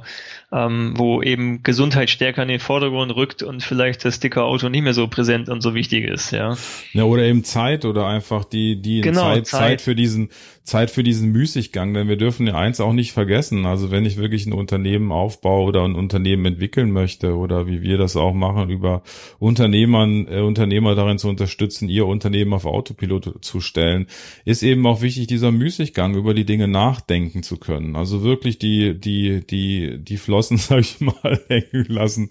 ähm, 0.52 0.92
wo 0.96 1.22
eben 1.22 1.62
Gesundheit 1.62 2.10
stärker 2.10 2.42
in 2.42 2.48
den 2.48 2.60
Vordergrund 2.60 3.14
rückt 3.16 3.42
und 3.42 3.62
vielleicht 3.62 4.04
das 4.04 4.20
dicke 4.20 4.42
Auto 4.42 4.68
nicht 4.68 4.82
mehr 4.82 4.92
so 4.92 5.08
präsent 5.08 5.48
und 5.48 5.62
so 5.62 5.74
wichtig 5.74 6.04
ist, 6.04 6.32
ja. 6.32 6.56
Ja, 6.92 7.04
oder 7.04 7.22
eben 7.22 7.42
Zeit 7.42 7.86
oder 7.86 8.06
einfach 8.06 8.44
die, 8.44 8.82
die 8.82 9.00
genau, 9.00 9.22
Zeit, 9.22 9.46
Zeit. 9.46 9.60
Zeit 9.60 9.80
für 9.80 9.94
diesen, 9.94 10.28
Zeit 10.64 10.90
für 10.90 11.02
diesen 11.02 11.32
Müßiggang, 11.32 11.94
denn 11.94 12.08
wir 12.08 12.16
dürfen 12.16 12.46
ja 12.46 12.54
eins 12.54 12.80
auch 12.80 12.92
nicht 12.92 13.12
vergessen. 13.12 13.66
Also 13.66 13.90
wenn 13.90 14.04
ich 14.04 14.16
wirklich 14.16 14.46
ein 14.46 14.52
Unternehmen 14.52 15.12
aufbaue 15.12 15.66
oder 15.66 15.84
ein 15.84 15.94
Unternehmen 15.94 16.46
entwickeln 16.46 16.90
möchte 16.90 17.36
oder 17.36 17.66
wie 17.66 17.82
wir 17.82 17.98
das 17.98 18.16
auch 18.16 18.34
machen, 18.34 18.70
über 18.70 19.02
Unternehmern, 19.38 20.26
äh, 20.28 20.40
Unternehmer 20.40 20.94
darin 20.94 21.18
zu 21.18 21.28
unterstützen, 21.28 21.88
ihr 21.88 22.06
Unternehmen 22.06 22.52
auf 22.52 22.66
Autopilot 22.66 23.44
zu 23.44 23.60
stellen, 23.60 24.06
ist 24.44 24.62
eben 24.62 24.86
auch 24.86 25.02
wichtig, 25.02 25.26
dieser 25.26 25.52
Müßiggang 25.52 26.14
über 26.14 26.34
die 26.34 26.44
Dinge 26.44 26.68
nachdenken 26.68 27.42
zu 27.42 27.56
können. 27.56 27.96
Also 27.96 28.22
wirklich 28.22 28.58
die 28.58 28.80
die, 28.94 29.44
die, 29.46 29.98
die, 29.98 30.16
Flossen, 30.16 30.56
sag 30.58 30.80
ich 30.80 31.00
mal, 31.00 31.40
hängen 31.48 31.86
lassen. 31.88 32.28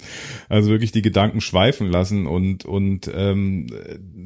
Also 0.48 0.70
wirklich 0.70 0.92
die 0.92 1.02
Gedanken 1.02 1.42
schweifen 1.42 1.90
lassen 1.92 2.28
und, 2.28 2.66
und 2.66 3.10
ähm, 3.14 3.68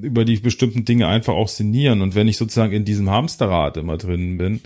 über 0.02 0.26
die 0.26 0.38
bestimmten 0.38 0.86
Dinge 0.86 1.08
einfach 1.08 1.34
auch 1.34 1.48
sinnieren. 1.48 2.02
Und 2.02 2.16
wenn 2.16 2.28
ich 2.28 2.38
sozusagen 2.38 2.74
in 2.74 2.86
diesem 2.86 3.10
Hamsterrad 3.10 3.78
immer 3.78 3.93
drin 3.98 4.38
bin, 4.38 4.62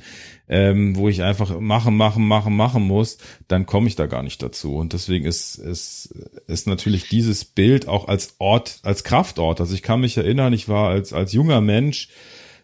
ähm, 0.47 0.95
wo 0.95 1.09
ich 1.09 1.23
einfach 1.23 1.59
machen, 1.59 1.97
machen, 1.97 2.27
machen, 2.27 2.55
machen 2.55 2.83
muss, 2.83 3.17
dann 3.47 3.65
komme 3.65 3.87
ich 3.87 3.95
da 3.95 4.05
gar 4.05 4.23
nicht 4.23 4.41
dazu. 4.41 4.75
Und 4.75 4.93
deswegen 4.93 5.25
ist, 5.25 5.55
ist, 5.55 6.13
ist 6.47 6.67
natürlich 6.67 7.09
dieses 7.09 7.45
Bild 7.45 7.87
auch 7.87 8.07
als 8.07 8.35
Ort, 8.39 8.79
als 8.83 9.03
Kraftort. 9.03 9.59
Also 9.61 9.73
ich 9.73 9.81
kann 9.81 10.01
mich 10.01 10.17
erinnern, 10.17 10.53
ich 10.53 10.69
war 10.69 10.89
als, 10.89 11.13
als 11.13 11.33
junger 11.33 11.61
Mensch 11.61 12.09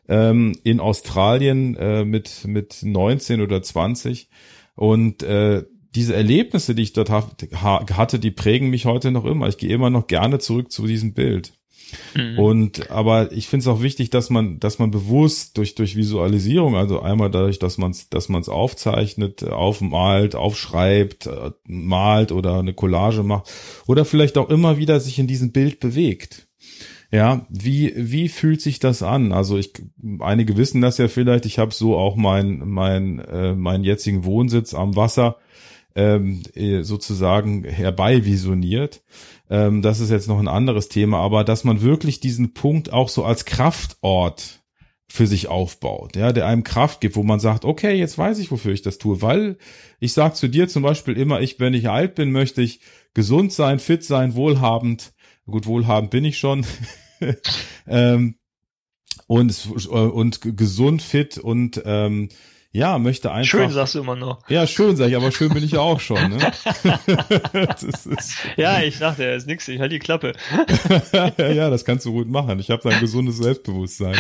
ähm, 0.08 0.58
in 0.64 0.80
Australien 0.80 1.76
äh, 1.76 2.06
mit, 2.06 2.46
mit 2.46 2.80
19 2.84 3.42
oder 3.42 3.62
20 3.62 4.30
und 4.76 5.24
äh, 5.24 5.64
diese 5.96 6.16
Erlebnisse, 6.16 6.74
die 6.74 6.84
ich 6.84 6.94
dort 6.94 7.10
ha 7.10 7.30
hatte, 7.94 8.20
die 8.20 8.32
prägen 8.32 8.70
mich 8.70 8.86
heute 8.86 9.12
noch 9.12 9.26
immer. 9.26 9.48
Ich 9.48 9.58
gehe 9.58 9.74
immer 9.74 9.90
noch 9.90 10.08
gerne 10.08 10.40
zurück 10.40 10.72
zu 10.72 10.88
diesem 10.88 11.14
Bild. 11.14 11.54
Mhm. 12.16 12.40
Und 12.40 12.92
aber 12.92 13.32
ich 13.32 13.48
finde 13.48 13.64
es 13.64 13.68
auch 13.68 13.82
wichtig, 13.82 14.10
dass 14.10 14.30
man, 14.30 14.60
dass 14.60 14.80
man 14.80 14.92
bewusst 14.92 15.58
durch 15.58 15.76
durch 15.76 15.96
Visualisierung, 15.96 16.76
also 16.76 17.02
einmal 17.02 17.32
dadurch, 17.32 17.60
dass 17.60 17.78
man 17.78 17.92
es, 17.92 18.10
dass 18.10 18.30
man 18.30 18.42
es 18.42 18.50
aufzeichnet, 18.50 19.44
aufmalt, 19.44 20.36
aufschreibt, 20.36 21.28
äh, 21.28 21.52
malt 21.66 22.32
oder 22.32 22.60
eine 22.60 22.74
Collage 22.74 23.24
macht 23.24 23.52
oder 23.88 24.06
vielleicht 24.06 24.38
auch 24.38 24.50
immer 24.50 24.78
wieder 24.78 25.00
sich 25.00 25.20
in 25.20 25.28
diesem 25.28 25.52
Bild 25.52 25.80
bewegt. 25.80 26.48
Ja, 27.12 27.46
wie 27.50 27.94
wie 27.96 28.28
fühlt 28.28 28.60
sich 28.60 28.80
das 28.80 29.04
an? 29.04 29.34
Also 29.34 29.58
ich 29.60 29.74
einige 30.20 30.58
wissen 30.58 30.82
das 30.82 30.98
ja 30.98 31.08
vielleicht. 31.08 31.46
Ich 31.46 31.60
habe 31.60 31.72
so 31.72 31.96
auch 31.96 32.16
mein 32.16 32.64
mein 32.66 33.20
äh, 33.20 33.54
meinen 33.54 33.84
jetzigen 33.84 34.26
Wohnsitz 34.26 34.74
am 34.74 34.96
Wasser 34.96 35.38
ähm, 35.96 36.42
äh, 36.56 36.82
sozusagen 36.82 37.64
herbeivisioniert. 37.64 39.04
Ähm, 39.50 39.82
das 39.82 40.00
ist 40.00 40.10
jetzt 40.10 40.28
noch 40.28 40.40
ein 40.40 40.48
anderes 40.48 40.90
Thema, 40.90 41.20
aber 41.20 41.44
dass 41.44 41.64
man 41.64 41.82
wirklich 41.82 42.20
diesen 42.20 42.54
Punkt 42.54 42.92
auch 42.92 43.10
so 43.10 43.24
als 43.24 43.46
Kraftort 43.46 44.64
für 45.08 45.28
sich 45.28 45.48
aufbaut, 45.48 46.16
ja, 46.16 46.32
der 46.32 46.48
einem 46.48 46.64
Kraft 46.64 47.00
gibt, 47.00 47.16
wo 47.16 47.22
man 47.22 47.40
sagt, 47.40 47.66
okay, 47.66 47.94
jetzt 47.94 48.18
weiß 48.18 48.40
ich, 48.40 48.50
wofür 48.50 48.74
ich 48.74 48.82
das 48.82 48.98
tue, 48.98 49.22
weil 49.22 49.58
ich 50.00 50.14
sag 50.14 50.36
zu 50.36 50.48
dir 50.48 50.68
zum 50.68 50.82
Beispiel 50.82 51.16
immer, 51.18 51.40
ich, 51.42 51.60
wenn 51.60 51.76
ich 51.76 51.88
alt 51.88 52.16
bin, 52.16 52.32
möchte 52.32 52.64
ich 52.64 52.80
gesund 53.14 53.54
sein, 53.54 53.78
fit 53.78 54.04
sein, 54.04 54.34
wohlhabend. 54.34 55.14
Gut, 55.46 55.68
wohlhabend 55.68 56.10
bin 56.10 56.26
ich 56.26 56.40
schon. 56.40 56.66
ähm, 57.88 58.36
und, 59.28 59.68
und 59.88 60.58
gesund, 60.58 61.02
fit 61.02 61.38
und 61.38 61.82
ähm, 61.86 62.30
ja, 62.76 62.98
möchte 62.98 63.32
einfach. 63.32 63.52
Schön 63.52 63.70
sagst 63.70 63.94
du 63.94 64.00
immer 64.00 64.16
noch. 64.16 64.50
Ja, 64.50 64.66
schön 64.66 64.96
sag 64.96 65.08
ich, 65.08 65.16
aber 65.16 65.32
schön 65.32 65.50
bin 65.54 65.64
ich 65.64 65.74
ja 65.74 65.80
auch 65.80 66.00
schon. 66.00 66.18
Ne? 66.18 66.40
ja, 68.58 68.82
ich 68.82 68.98
dachte, 68.98 69.26
er 69.26 69.36
ist 69.36 69.46
nix, 69.46 69.68
ich 69.68 69.80
halte 69.80 69.94
die 69.94 70.00
Klappe. 70.00 70.34
ja, 71.38 71.70
das 71.70 71.86
kannst 71.86 72.08
du 72.08 72.14
gut 72.14 72.28
machen. 72.28 72.60
Ich 72.60 72.72
habe 72.72 72.82
da 72.82 72.90
ein 72.90 73.00
gesundes 73.00 73.38
Selbstbewusstsein. 73.38 74.16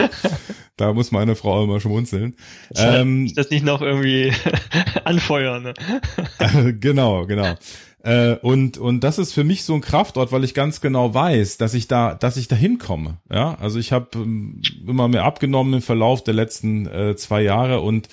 Da 0.77 0.93
muss 0.93 1.11
meine 1.11 1.35
Frau 1.35 1.63
immer 1.63 1.79
schmunzeln. 1.79 2.35
Das 2.69 3.01
ähm, 3.01 3.33
das 3.33 3.49
nicht 3.49 3.65
noch 3.65 3.81
irgendwie 3.81 4.31
anfeuern. 5.03 5.63
Ne? 5.63 6.73
genau, 6.79 7.25
genau. 7.25 7.55
Äh, 8.03 8.35
und 8.35 8.77
und 8.77 9.01
das 9.01 9.17
ist 9.17 9.33
für 9.33 9.45
mich 9.45 9.63
so 9.63 9.73
ein 9.73 9.81
Kraftort, 9.81 10.31
weil 10.33 10.43
ich 10.43 10.53
ganz 10.53 10.81
genau 10.81 11.13
weiß, 11.13 11.57
dass 11.57 11.73
ich 11.73 11.87
da, 11.87 12.15
dass 12.15 12.35
ich 12.35 12.49
da 12.49 12.55
hinkomme. 12.55 13.17
Ja, 13.31 13.55
also 13.55 13.79
ich 13.79 13.93
habe 13.93 14.09
ähm, 14.15 14.61
immer 14.85 15.07
mehr 15.07 15.23
abgenommen 15.23 15.75
im 15.75 15.81
Verlauf 15.81 16.23
der 16.23 16.33
letzten 16.33 16.85
äh, 16.85 17.15
zwei 17.15 17.41
Jahre 17.41 17.79
und 17.79 18.09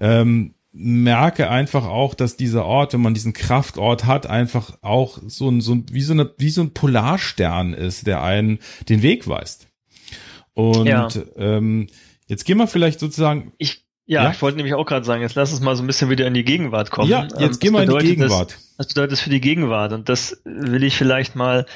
ähm, 0.00 0.54
merke 0.72 1.50
einfach 1.50 1.86
auch, 1.86 2.14
dass 2.14 2.36
dieser 2.36 2.64
Ort, 2.64 2.94
wenn 2.94 3.02
man 3.02 3.14
diesen 3.14 3.34
Kraftort 3.34 4.06
hat, 4.06 4.26
einfach 4.26 4.78
auch 4.80 5.18
so 5.26 5.48
ein, 5.48 5.60
so 5.60 5.74
ein, 5.74 5.86
wie 5.92 6.02
so 6.02 6.14
eine, 6.14 6.34
wie 6.38 6.50
so 6.50 6.62
ein 6.62 6.72
Polarstern 6.72 7.74
ist, 7.74 8.06
der 8.06 8.22
einen 8.22 8.58
den 8.88 9.02
Weg 9.02 9.28
weist. 9.28 9.68
Und 10.54 10.86
ja. 10.86 11.08
ähm, 11.36 11.88
jetzt 12.26 12.44
gehen 12.44 12.58
wir 12.58 12.66
vielleicht 12.66 12.98
sozusagen. 12.98 13.52
Ich, 13.58 13.83
ja, 14.06 14.24
ja, 14.24 14.30
ich 14.30 14.42
wollte 14.42 14.56
nämlich 14.56 14.74
auch 14.74 14.84
gerade 14.84 15.04
sagen, 15.04 15.22
jetzt 15.22 15.34
lass 15.34 15.52
uns 15.52 15.60
mal 15.60 15.76
so 15.76 15.82
ein 15.82 15.86
bisschen 15.86 16.10
wieder 16.10 16.26
in 16.26 16.34
die 16.34 16.44
Gegenwart 16.44 16.90
kommen. 16.90 17.10
Ja, 17.10 17.22
jetzt 17.38 17.40
ähm, 17.40 17.58
gehen 17.58 17.72
wir 17.72 17.82
in 17.82 17.90
die 17.90 18.14
Gegenwart. 18.14 18.52
Das, 18.52 18.74
was 18.76 18.88
bedeutet 18.88 19.12
das 19.12 19.20
für 19.20 19.30
die 19.30 19.40
Gegenwart? 19.40 19.92
Und 19.92 20.08
das 20.08 20.42
will 20.44 20.82
ich 20.84 20.96
vielleicht 20.96 21.36
mal 21.36 21.66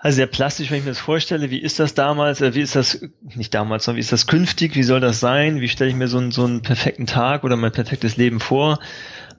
also 0.00 0.16
sehr 0.16 0.28
plastisch, 0.28 0.70
wenn 0.70 0.78
ich 0.78 0.84
mir 0.84 0.92
das 0.92 1.00
vorstelle, 1.00 1.50
wie 1.50 1.58
ist 1.58 1.80
das 1.80 1.92
damals, 1.92 2.40
äh, 2.40 2.54
wie 2.54 2.60
ist 2.60 2.76
das, 2.76 3.00
nicht 3.34 3.52
damals, 3.52 3.84
sondern 3.84 3.96
wie 3.96 4.02
ist 4.02 4.12
das 4.12 4.28
künftig, 4.28 4.76
wie 4.76 4.84
soll 4.84 5.00
das 5.00 5.18
sein, 5.18 5.60
wie 5.60 5.68
stelle 5.68 5.90
ich 5.90 5.96
mir 5.96 6.06
so 6.06 6.18
einen, 6.18 6.30
so 6.30 6.44
einen 6.44 6.62
perfekten 6.62 7.06
Tag 7.06 7.42
oder 7.42 7.56
mein 7.56 7.72
perfektes 7.72 8.16
Leben 8.16 8.38
vor, 8.38 8.78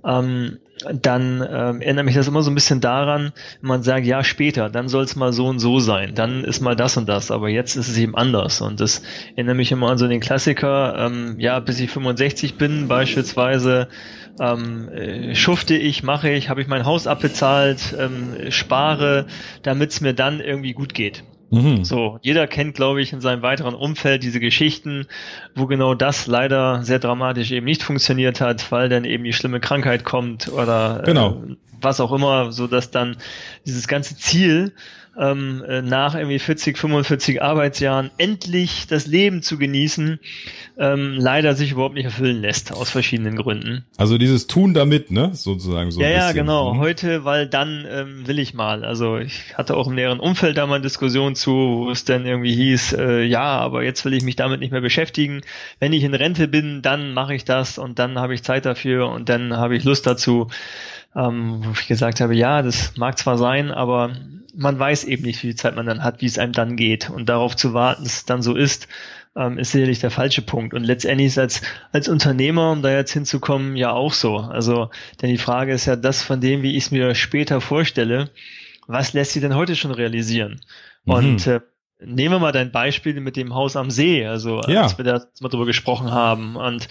ähm, 0.06 0.60
dann 0.94 1.42
ähm, 1.42 1.82
erinnert 1.82 2.06
mich 2.06 2.16
das 2.16 2.28
immer 2.28 2.42
so 2.42 2.52
ein 2.52 2.56
bisschen 2.56 2.80
daran, 2.82 3.32
wenn 3.62 3.68
man 3.68 3.84
sagt, 3.84 4.06
ja, 4.06 4.24
später, 4.24 4.70
dann 4.70 4.88
soll 4.88 5.04
es 5.04 5.16
mal 5.16 5.34
so 5.34 5.48
und 5.48 5.60
so 5.60 5.80
sein, 5.80 6.16
dann 6.16 6.44
ist 6.44 6.62
mal 6.62 6.76
das 6.76 6.96
und 6.98 7.10
das, 7.10 7.32
aber 7.32 7.50
jetzt 7.50 7.76
ist 7.76 7.90
es 7.90 7.98
eben 7.98 8.16
anders. 8.16 8.62
Und 8.62 8.80
das 8.80 9.02
erinnert 9.36 9.58
mich 9.58 9.72
immer 9.72 9.90
an 9.90 9.98
so 9.98 10.08
den 10.08 10.22
Klassiker, 10.22 10.96
ähm, 10.98 11.36
ja, 11.40 11.60
bis 11.60 11.80
ich 11.80 11.90
65 11.92 12.56
bin, 12.56 12.88
beispielsweise, 12.88 13.90
ähm, 14.40 14.90
äh, 14.90 15.36
schufte 15.36 15.76
ich, 15.76 16.04
mache 16.04 16.30
ich, 16.30 16.50
habe 16.50 16.62
ich 16.62 16.68
mein 16.68 16.86
Haus 16.86 17.08
abbezahlt, 17.08 17.96
ähm, 17.98 18.52
spare, 18.52 19.26
damit 19.64 19.92
es 19.92 20.02
mir 20.02 20.14
dann 20.14 20.40
irgendwie 20.40 20.74
gut 20.74 20.94
geht. 20.94 21.24
Mhm. 21.52 21.84
So, 21.84 22.20
jeder 22.22 22.48
kennt, 22.48 22.76
glaube 22.76 23.02
ich, 23.02 23.12
in 23.14 23.22
seinem 23.22 23.42
weiteren 23.42 23.74
Umfeld 23.74 24.24
diese 24.24 24.40
Geschichten, 24.40 25.08
wo 25.56 25.66
genau 25.66 25.96
das 25.96 26.28
leider 26.28 26.84
sehr 26.84 27.00
dramatisch 27.00 27.52
eben 27.52 27.66
nicht 27.66 27.84
funktioniert 27.84 28.40
hat, 28.42 28.72
weil 28.72 28.90
dann 28.90 29.06
eben 29.06 29.24
die 29.24 29.34
schlimme 29.34 29.60
Krankheit 29.60 30.04
kommt 30.04 30.50
oder 30.50 31.02
genau. 31.06 31.44
äh, 31.48 31.56
was 31.82 32.00
auch 32.00 32.12
immer, 32.12 32.52
so 32.52 32.68
dass 32.68 32.92
dann 32.92 33.18
dieses 33.66 33.88
ganze 33.88 34.16
Ziel 34.18 34.74
ähm, 35.20 35.64
äh, 35.68 35.82
nach 35.82 36.16
irgendwie 36.16 36.40
40, 36.40 36.78
45 36.78 37.42
Arbeitsjahren 37.42 38.10
endlich 38.18 38.88
das 38.88 39.06
Leben 39.06 39.42
zu 39.42 39.58
genießen, 39.58 40.20
ähm, 40.78 41.16
leider 41.18 41.56
sich 41.56 41.72
überhaupt 41.72 41.96
nicht 41.96 42.06
erfüllen 42.06 42.42
lässt, 42.42 42.74
aus 42.74 42.90
verschiedenen 42.90 43.36
Gründen. 43.36 43.86
Also 43.98 44.18
dieses 44.18 44.48
Tun 44.48 44.74
damit, 44.74 45.12
ne, 45.12 45.32
sozusagen 45.34 45.92
so. 45.92 46.02
Ja, 46.02 46.10
ja, 46.10 46.32
genau. 46.32 46.74
Mhm. 46.74 46.80
Heute, 46.80 47.26
weil 47.26 47.48
dann 47.48 47.86
ähm, 47.90 48.28
will 48.28 48.40
ich 48.40 48.54
mal. 48.54 48.86
Also 48.86 49.18
ich 49.18 49.58
hatte 49.58 49.76
auch 49.76 49.88
im 49.88 49.96
näheren 49.96 50.22
Umfeld 50.22 50.58
da 50.58 50.66
mal 50.66 50.76
eine 50.76 50.84
Diskussion 50.84 51.36
zu, 51.36 51.52
wo 51.52 51.92
es 51.92 52.06
dann 52.06 52.26
irgendwie 52.26 52.56
hieß, 52.56 52.94
äh, 52.94 53.24
ja, 53.24 53.60
aber 53.60 53.84
jetzt 53.84 54.06
will 54.06 54.14
ich 54.14 54.24
mich 54.24 54.38
damit 54.38 54.62
nicht 54.62 54.72
mehr 54.72 54.82
beschäftigen. 54.82 55.42
Wenn 55.80 55.92
ich 55.92 56.04
in 56.04 56.14
Rente 56.14 56.48
bin, 56.48 56.82
dann 56.82 57.14
mache 57.14 57.36
ich 57.36 57.44
das 57.44 57.78
und 57.78 58.00
dann 58.00 58.18
habe 58.18 58.34
ich 58.34 58.44
Zeit 58.44 58.66
dafür 58.66 59.10
und 59.10 59.28
dann 59.28 59.58
habe 59.58 59.76
ich 59.76 59.84
Lust 59.84 60.08
dazu 60.08 60.48
ähm, 61.16 61.62
wo 61.64 61.72
ich 61.72 61.88
gesagt 61.88 62.22
habe, 62.22 62.36
ja, 62.36 62.62
das 62.62 62.96
mag 62.98 63.18
zwar 63.18 63.38
sein, 63.38 63.72
aber 63.72 64.12
man 64.56 64.78
weiß 64.78 65.06
eben 65.06 65.24
nicht, 65.24 65.38
wie 65.44 65.48
viel 65.48 65.56
Zeit 65.56 65.76
man 65.76 65.86
dann 65.86 66.04
hat, 66.04 66.22
wie 66.22 66.26
es 66.26 66.38
einem 66.38 66.54
dann 66.54 66.76
geht. 66.76 67.10
Und 67.10 67.30
darauf 67.30 67.56
zu 67.56 67.74
warten, 67.74 68.04
dass 68.04 68.18
es 68.18 68.26
dann 68.26 68.42
so 68.42 68.56
ist, 68.56 68.88
ähm, 69.36 69.58
ist 69.58 69.72
sicherlich 69.72 70.00
der 70.00 70.12
falsche 70.12 70.42
Punkt. 70.42 70.74
Und 70.74 70.84
letztendlich 70.84 71.28
ist 71.28 71.38
als, 71.40 71.62
als 71.92 72.08
Unternehmer, 72.08 72.72
um 72.72 72.82
da 72.82 72.92
jetzt 72.92 73.14
hinzukommen, 73.14 73.76
ja 73.76 73.92
auch 73.92 74.14
so. 74.14 74.38
Also, 74.38 74.90
denn 75.22 75.30
die 75.30 75.38
Frage 75.38 75.74
ist 75.74 75.86
ja 75.86 75.96
das 75.96 76.22
von 76.22 76.42
dem, 76.42 76.62
wie 76.62 76.76
ich 76.76 76.86
es 76.86 76.92
mir 76.92 77.16
später 77.16 77.62
vorstelle, 77.62 78.30
was 78.88 79.14
lässt 79.14 79.34
sie 79.34 79.40
denn 79.40 79.56
heute 79.56 79.76
schon 79.76 79.92
realisieren? 79.92 80.60
Mhm. 81.06 81.14
Und 81.14 81.48
äh, 81.48 81.62
Nehmen 82.02 82.36
wir 82.36 82.40
mal 82.40 82.54
dein 82.54 82.72
Beispiel 82.72 83.20
mit 83.20 83.36
dem 83.36 83.54
Haus 83.54 83.76
am 83.76 83.92
See, 83.92 84.26
also 84.26 84.62
ja. 84.68 84.84
als 84.84 84.98
wir 84.98 85.04
da 85.04 85.22
mal 85.42 85.50
drüber 85.50 85.66
gesprochen 85.66 86.12
haben. 86.12 86.56
Und 86.56 86.88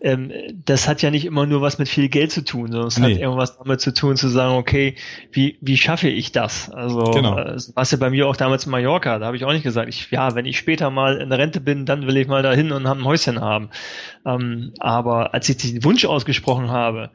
ähm, 0.00 0.32
das 0.64 0.86
hat 0.86 1.02
ja 1.02 1.10
nicht 1.10 1.24
immer 1.24 1.46
nur 1.46 1.62
was 1.62 1.78
mit 1.78 1.88
viel 1.88 2.08
Geld 2.08 2.30
zu 2.30 2.44
tun, 2.44 2.70
sondern 2.70 2.86
es 2.86 2.96
nee. 2.96 3.14
hat 3.14 3.20
irgendwas 3.20 3.58
damit 3.58 3.80
zu 3.80 3.92
tun, 3.92 4.16
zu 4.16 4.28
sagen, 4.28 4.54
okay, 4.54 4.94
wie, 5.32 5.58
wie 5.60 5.76
schaffe 5.76 6.08
ich 6.08 6.30
das? 6.30 6.70
Also 6.70 7.10
genau. 7.10 7.38
äh, 7.38 7.56
was 7.74 7.90
ja 7.90 7.98
bei 7.98 8.10
mir 8.10 8.28
auch 8.28 8.36
damals 8.36 8.66
in 8.66 8.70
Mallorca, 8.70 9.18
da 9.18 9.26
habe 9.26 9.36
ich 9.36 9.44
auch 9.44 9.52
nicht 9.52 9.64
gesagt, 9.64 9.88
ich, 9.88 10.10
ja, 10.12 10.36
wenn 10.36 10.46
ich 10.46 10.58
später 10.58 10.90
mal 10.90 11.16
in 11.16 11.30
der 11.30 11.40
Rente 11.40 11.60
bin, 11.60 11.84
dann 11.84 12.06
will 12.06 12.16
ich 12.16 12.28
mal 12.28 12.42
dahin 12.44 12.70
und 12.70 12.86
haben 12.86 13.00
ein 13.00 13.04
Häuschen 13.04 13.40
haben. 13.40 13.70
Ähm, 14.24 14.74
aber 14.78 15.34
als 15.34 15.48
ich 15.48 15.56
den 15.56 15.82
Wunsch 15.82 16.04
ausgesprochen 16.04 16.70
habe, 16.70 17.10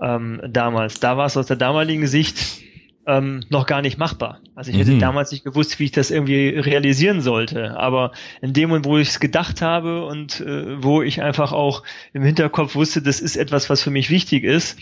ähm, 0.00 0.40
damals, 0.48 0.98
da 0.98 1.16
war 1.16 1.26
es 1.26 1.36
aus 1.36 1.46
der 1.46 1.56
damaligen 1.56 2.08
Sicht, 2.08 2.62
ähm, 3.06 3.42
noch 3.48 3.66
gar 3.66 3.82
nicht 3.82 3.98
machbar. 3.98 4.40
Also 4.54 4.70
ich 4.70 4.78
hätte 4.78 4.92
mhm. 4.92 5.00
damals 5.00 5.32
nicht 5.32 5.44
gewusst, 5.44 5.78
wie 5.78 5.84
ich 5.84 5.90
das 5.90 6.10
irgendwie 6.10 6.48
realisieren 6.50 7.20
sollte. 7.20 7.76
Aber 7.76 8.12
in 8.40 8.52
dem 8.52 8.68
Moment, 8.68 8.86
wo 8.86 8.98
ich 8.98 9.08
es 9.08 9.20
gedacht 9.20 9.60
habe 9.60 10.04
und 10.06 10.40
äh, 10.40 10.82
wo 10.82 11.02
ich 11.02 11.22
einfach 11.22 11.52
auch 11.52 11.82
im 12.12 12.22
Hinterkopf 12.22 12.74
wusste, 12.74 13.02
das 13.02 13.20
ist 13.20 13.36
etwas, 13.36 13.68
was 13.70 13.82
für 13.82 13.90
mich 13.90 14.10
wichtig 14.10 14.44
ist, 14.44 14.78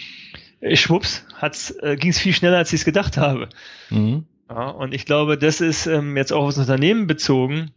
äh, 0.60 0.76
schwupps, 0.76 1.24
hat's, 1.34 1.70
äh, 1.82 1.96
ging 1.96 2.10
es 2.10 2.18
viel 2.18 2.34
schneller, 2.34 2.58
als 2.58 2.72
ich 2.72 2.80
es 2.80 2.84
gedacht 2.84 3.16
habe. 3.16 3.48
Mhm. 3.88 4.24
Ja, 4.50 4.68
und 4.68 4.92
ich 4.94 5.06
glaube, 5.06 5.38
das 5.38 5.60
ist 5.60 5.86
ähm, 5.86 6.16
jetzt 6.16 6.32
auch 6.32 6.44
aufs 6.44 6.58
Unternehmen 6.58 7.06
bezogen, 7.06 7.70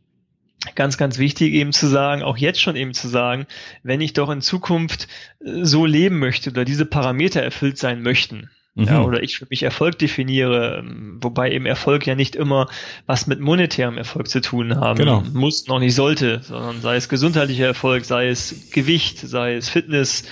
ganz, 0.75 0.97
ganz 0.97 1.19
wichtig 1.19 1.53
eben 1.53 1.71
zu 1.71 1.87
sagen, 1.87 2.23
auch 2.23 2.37
jetzt 2.37 2.61
schon 2.61 2.75
eben 2.75 2.93
zu 2.93 3.07
sagen, 3.07 3.45
wenn 3.83 4.01
ich 4.01 4.13
doch 4.13 4.29
in 4.29 4.41
Zukunft 4.41 5.07
äh, 5.39 5.63
so 5.63 5.85
leben 5.85 6.19
möchte 6.19 6.49
oder 6.49 6.65
diese 6.65 6.85
Parameter 6.85 7.41
erfüllt 7.41 7.77
sein 7.77 8.01
möchten, 8.01 8.49
Mhm. 8.75 8.85
Ja, 8.85 9.01
oder 9.03 9.21
ich 9.21 9.37
für 9.37 9.45
mich 9.49 9.61
Erfolg 9.61 9.99
definiere, 9.99 10.79
ähm, 10.79 11.19
wobei 11.21 11.51
eben 11.51 11.67
Erfolg 11.67 12.07
ja 12.07 12.15
nicht 12.15 12.35
immer 12.35 12.67
was 13.05 13.27
mit 13.27 13.39
monetärem 13.39 13.97
Erfolg 13.99 14.27
zu 14.27 14.41
tun 14.41 14.75
haben 14.75 14.97
genau. 14.97 15.23
muss, 15.33 15.67
noch 15.67 15.79
nicht 15.79 15.93
sollte, 15.93 16.41
sondern 16.41 16.81
sei 16.81 16.95
es 16.95 17.07
gesundheitlicher 17.07 17.67
Erfolg, 17.67 18.05
sei 18.05 18.29
es 18.29 18.71
Gewicht, 18.71 19.19
sei 19.19 19.55
es 19.55 19.69
Fitness, 19.69 20.23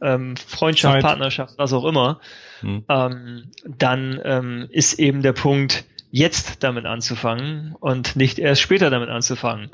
ähm, 0.00 0.36
Freundschaft, 0.36 0.94
Zeit. 0.94 1.02
Partnerschaft, 1.02 1.54
was 1.58 1.74
auch 1.74 1.84
immer, 1.84 2.20
hm. 2.60 2.84
ähm, 2.88 3.44
dann 3.66 4.20
ähm, 4.24 4.68
ist 4.70 4.98
eben 4.98 5.20
der 5.20 5.34
Punkt, 5.34 5.84
jetzt 6.10 6.62
damit 6.62 6.86
anzufangen 6.86 7.74
und 7.78 8.16
nicht 8.16 8.38
erst 8.38 8.62
später 8.62 8.90
damit 8.90 9.10
anzufangen. 9.10 9.70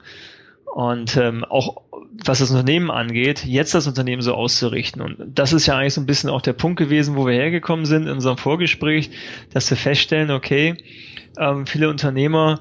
Und 0.74 1.16
ähm, 1.16 1.44
auch 1.44 1.82
was 2.24 2.40
das 2.40 2.50
Unternehmen 2.50 2.90
angeht, 2.90 3.44
jetzt 3.44 3.74
das 3.74 3.86
Unternehmen 3.86 4.22
so 4.22 4.34
auszurichten. 4.34 5.02
Und 5.02 5.16
das 5.38 5.52
ist 5.52 5.66
ja 5.66 5.76
eigentlich 5.76 5.94
so 5.94 6.00
ein 6.00 6.06
bisschen 6.06 6.30
auch 6.30 6.42
der 6.42 6.52
Punkt 6.52 6.78
gewesen, 6.78 7.16
wo 7.16 7.26
wir 7.26 7.34
hergekommen 7.34 7.86
sind 7.86 8.04
in 8.04 8.12
unserem 8.12 8.36
Vorgespräch, 8.36 9.10
dass 9.52 9.70
wir 9.70 9.76
feststellen, 9.76 10.30
okay, 10.30 10.76
ähm, 11.38 11.66
viele 11.66 11.88
Unternehmer 11.88 12.60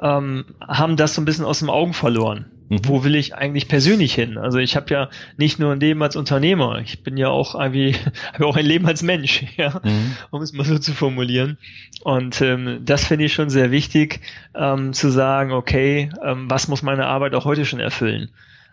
ähm, 0.00 0.44
haben 0.60 0.96
das 0.96 1.14
so 1.14 1.22
ein 1.22 1.24
bisschen 1.24 1.44
aus 1.44 1.60
dem 1.60 1.70
Augen 1.70 1.94
verloren. 1.94 2.46
Mhm. 2.68 2.80
Wo 2.84 3.04
will 3.04 3.14
ich 3.14 3.34
eigentlich 3.34 3.68
persönlich 3.68 4.14
hin? 4.14 4.38
Also 4.38 4.58
ich 4.58 4.76
habe 4.76 4.92
ja 4.92 5.10
nicht 5.36 5.58
nur 5.58 5.72
ein 5.72 5.80
Leben 5.80 6.02
als 6.02 6.16
Unternehmer, 6.16 6.80
ich 6.80 7.02
bin 7.02 7.16
ja 7.16 7.28
auch 7.28 7.54
irgendwie, 7.54 7.94
habe 8.32 8.46
auch 8.46 8.56
ein 8.56 8.66
Leben 8.66 8.86
als 8.86 9.02
Mensch, 9.02 9.44
ja, 9.56 9.80
mhm. 9.82 10.16
um 10.30 10.42
es 10.42 10.52
mal 10.52 10.64
so 10.64 10.78
zu 10.78 10.92
formulieren. 10.92 11.58
Und 12.02 12.40
ähm, 12.40 12.80
das 12.84 13.06
finde 13.06 13.24
ich 13.24 13.32
schon 13.32 13.50
sehr 13.50 13.70
wichtig, 13.70 14.20
ähm, 14.54 14.92
zu 14.92 15.10
sagen, 15.10 15.52
okay, 15.52 16.10
ähm, 16.22 16.50
was 16.50 16.68
muss 16.68 16.82
meine 16.82 17.06
Arbeit 17.06 17.34
auch 17.34 17.44
heute 17.44 17.64
schon 17.64 17.80
erfüllen? 17.80 18.30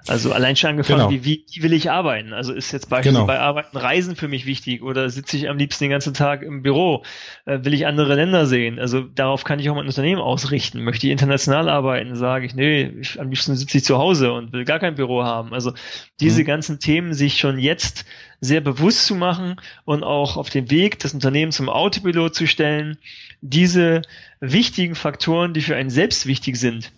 Also 0.08 0.32
allein 0.32 0.56
schon 0.56 0.72
angefangen, 0.72 1.00
genau. 1.00 1.10
wie, 1.10 1.26
wie, 1.26 1.46
wie 1.52 1.64
will 1.64 1.74
ich 1.74 1.90
arbeiten? 1.90 2.32
Also 2.32 2.54
ist 2.54 2.72
jetzt 2.72 2.90
beispielsweise 2.90 3.26
genau. 3.26 3.28
bei 3.28 3.40
Arbeiten 3.40 3.76
Reisen 3.76 4.16
für 4.16 4.28
mich 4.28 4.46
wichtig 4.46 4.84
oder 4.84 5.10
sitze 5.10 5.36
ich 5.36 5.50
am 5.50 5.58
liebsten 5.58 5.86
den 5.86 5.92
ganzen 5.92 6.14
Tag 6.14 6.44
im 6.44 6.62
Büro? 6.62 7.04
Äh, 7.46 7.60
will 7.64 7.74
ich 7.74 7.88
andere 7.88 8.14
Länder 8.14 8.46
sehen? 8.46 8.78
Also 8.78 9.02
darauf 9.02 9.44
kann 9.44 9.60
ich 9.60 9.68
auch 9.70 9.76
mein 9.76 9.88
Unternehmen 9.88 10.22
ausrichten. 10.22 10.84
Möchte 10.84 11.08
ich 11.08 11.12
international 11.12 11.70
arbeiten? 11.70 12.16
Sage 12.16 12.46
ich, 12.46 12.54
nee, 12.54 12.94
ich, 13.00 13.20
am 13.20 13.30
liebsten 13.30 13.56
sitze 13.56 13.80
ich 13.80 13.84
zu 13.84 13.98
Hause 13.98 14.32
und 14.32 14.54
will 14.54 14.64
gar 14.64 14.80
kein 14.80 14.94
Büro 14.94 15.24
haben. 15.24 15.54
Also 15.54 15.74
diese 16.20 16.42
mhm. 16.42 16.46
ganzen 16.46 16.80
Themen 16.80 17.16
sich 17.16 17.40
schon 17.40 17.58
jetzt 17.58 18.06
sehr 18.42 18.62
bewusst 18.62 19.06
zu 19.06 19.16
machen 19.16 19.56
und 19.86 20.04
auch 20.04 20.38
auf 20.38 20.52
den 20.52 20.70
Weg, 20.70 21.00
das 21.00 21.16
Unternehmen 21.16 21.52
zum 21.52 21.68
Autopilot 21.68 22.36
zu 22.36 22.46
stellen, 22.46 22.98
diese 23.42 24.04
wichtigen 24.40 24.94
Faktoren, 24.94 25.54
die 25.54 25.62
für 25.62 25.76
einen 25.76 25.90
selbst 25.90 26.28
wichtig 26.28 26.58
sind, 26.58 26.92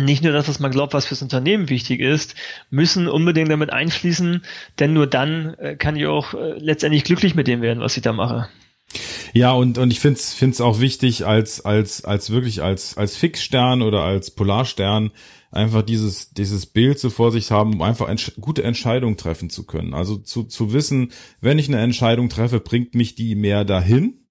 nicht 0.00 0.22
nur 0.22 0.32
das, 0.32 0.48
was 0.48 0.60
man 0.60 0.70
glaubt, 0.70 0.94
was 0.94 1.06
fürs 1.06 1.22
Unternehmen 1.22 1.68
wichtig 1.68 2.00
ist, 2.00 2.34
müssen 2.70 3.08
unbedingt 3.08 3.50
damit 3.50 3.70
einfließen, 3.70 4.42
denn 4.78 4.92
nur 4.92 5.06
dann 5.06 5.54
äh, 5.54 5.76
kann 5.76 5.96
ich 5.96 6.06
auch 6.06 6.34
äh, 6.34 6.58
letztendlich 6.58 7.04
glücklich 7.04 7.34
mit 7.34 7.46
dem 7.46 7.62
werden, 7.62 7.80
was 7.80 7.96
ich 7.96 8.02
da 8.02 8.12
mache. 8.12 8.48
Ja, 9.32 9.52
und, 9.52 9.78
und 9.78 9.90
ich 9.90 10.00
finde 10.00 10.20
es 10.20 10.32
find's 10.32 10.60
auch 10.60 10.80
wichtig, 10.80 11.26
als, 11.26 11.64
als, 11.64 12.04
als 12.04 12.30
wirklich 12.30 12.62
als, 12.62 12.96
als 12.96 13.16
Fixstern 13.16 13.82
oder 13.82 14.02
als 14.02 14.30
Polarstern 14.30 15.10
einfach 15.50 15.82
dieses, 15.82 16.30
dieses 16.30 16.66
Bild 16.66 16.98
so 16.98 17.10
vor 17.10 17.32
sich 17.32 17.50
haben, 17.50 17.74
um 17.74 17.82
einfach 17.82 18.08
entsch 18.08 18.32
gute 18.40 18.62
Entscheidungen 18.62 19.16
treffen 19.16 19.50
zu 19.50 19.64
können. 19.64 19.94
Also 19.94 20.16
zu, 20.16 20.44
zu 20.44 20.72
wissen, 20.72 21.12
wenn 21.40 21.58
ich 21.58 21.68
eine 21.68 21.80
Entscheidung 21.80 22.28
treffe, 22.28 22.60
bringt 22.60 22.94
mich 22.94 23.14
die 23.14 23.34
mehr 23.34 23.64
dahin 23.64 24.23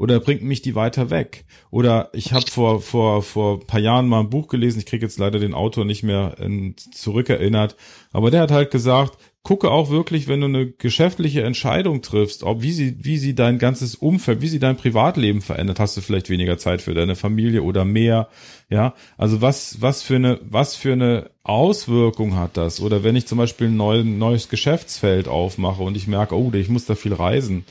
oder 0.00 0.18
bringt 0.18 0.42
mich 0.42 0.62
die 0.62 0.74
weiter 0.74 1.10
weg? 1.10 1.44
Oder 1.70 2.08
ich 2.14 2.32
habe 2.32 2.50
vor 2.50 2.80
vor 2.80 3.22
vor 3.22 3.60
paar 3.60 3.80
Jahren 3.80 4.08
mal 4.08 4.20
ein 4.20 4.30
Buch 4.30 4.48
gelesen, 4.48 4.78
ich 4.78 4.86
kriege 4.86 5.04
jetzt 5.04 5.18
leider 5.18 5.38
den 5.38 5.52
Autor 5.52 5.84
nicht 5.84 6.02
mehr 6.02 6.36
in, 6.40 6.74
zurückerinnert, 6.90 7.76
aber 8.10 8.30
der 8.30 8.40
hat 8.40 8.50
halt 8.50 8.70
gesagt, 8.70 9.18
gucke 9.42 9.70
auch 9.70 9.90
wirklich, 9.90 10.26
wenn 10.26 10.40
du 10.40 10.46
eine 10.46 10.70
geschäftliche 10.70 11.42
Entscheidung 11.42 12.00
triffst, 12.00 12.44
ob 12.44 12.62
wie 12.62 12.72
sie 12.72 12.96
wie 13.04 13.18
sie 13.18 13.34
dein 13.34 13.58
ganzes 13.58 13.94
Umfeld, 13.94 14.40
wie 14.40 14.48
sie 14.48 14.58
dein 14.58 14.78
Privatleben 14.78 15.42
verändert, 15.42 15.78
hast 15.78 15.98
du 15.98 16.00
vielleicht 16.00 16.30
weniger 16.30 16.56
Zeit 16.56 16.80
für 16.80 16.94
deine 16.94 17.14
Familie 17.14 17.62
oder 17.62 17.84
mehr, 17.84 18.28
ja? 18.70 18.94
Also 19.18 19.42
was 19.42 19.82
was 19.82 20.02
für 20.02 20.16
eine 20.16 20.40
was 20.42 20.76
für 20.76 20.94
eine 20.94 21.30
Auswirkung 21.42 22.36
hat 22.36 22.56
das? 22.56 22.80
Oder 22.80 23.04
wenn 23.04 23.16
ich 23.16 23.26
zum 23.26 23.36
Beispiel 23.36 23.68
ein 23.68 24.18
neues 24.18 24.48
Geschäftsfeld 24.48 25.28
aufmache 25.28 25.82
und 25.82 25.94
ich 25.94 26.06
merke, 26.06 26.34
oh, 26.34 26.50
ich 26.54 26.70
muss 26.70 26.86
da 26.86 26.94
viel 26.94 27.12
reisen, 27.12 27.66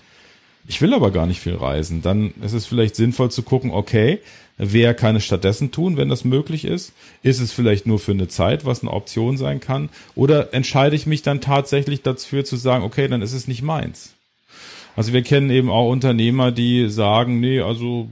ich 0.70 0.82
will 0.82 0.94
aber 0.94 1.10
gar 1.10 1.26
nicht 1.26 1.42
viel 1.42 1.56
reisen, 1.56 2.04
dann 2.04 2.32
ist 2.44 2.54
es 2.54 2.68
vielleicht 2.68 2.96
sinnvoll 2.96 3.32
zu 3.32 3.42
gucken, 3.42 3.72
okay, 3.72 4.20
wer 4.60 4.94
kann 4.94 5.16
es 5.16 5.26
stattdessen 5.26 5.72
tun, 5.72 5.98
wenn 5.98 6.10
das 6.10 6.26
möglich 6.26 6.64
ist? 6.64 6.94
Ist 7.24 7.40
es 7.40 7.52
vielleicht 7.52 7.88
nur 7.88 7.98
für 7.98 8.12
eine 8.12 8.28
Zeit, 8.28 8.66
was 8.66 8.82
eine 8.84 8.94
Option 8.94 9.36
sein 9.36 9.62
kann? 9.62 9.90
Oder 10.14 10.54
entscheide 10.54 10.96
ich 10.96 11.08
mich 11.08 11.24
dann 11.24 11.42
tatsächlich 11.42 12.04
dafür 12.04 12.46
zu 12.46 12.56
sagen, 12.56 12.84
okay, 12.84 13.08
dann 13.08 13.24
ist 13.24 13.34
es 13.34 13.48
nicht 13.48 13.64
meins? 13.64 14.14
Also 14.96 15.12
wir 15.12 15.24
kennen 15.24 15.50
eben 15.50 15.72
auch 15.72 15.90
Unternehmer, 15.90 16.52
die 16.52 16.88
sagen, 16.88 17.40
nee, 17.40 17.62
also 17.62 18.08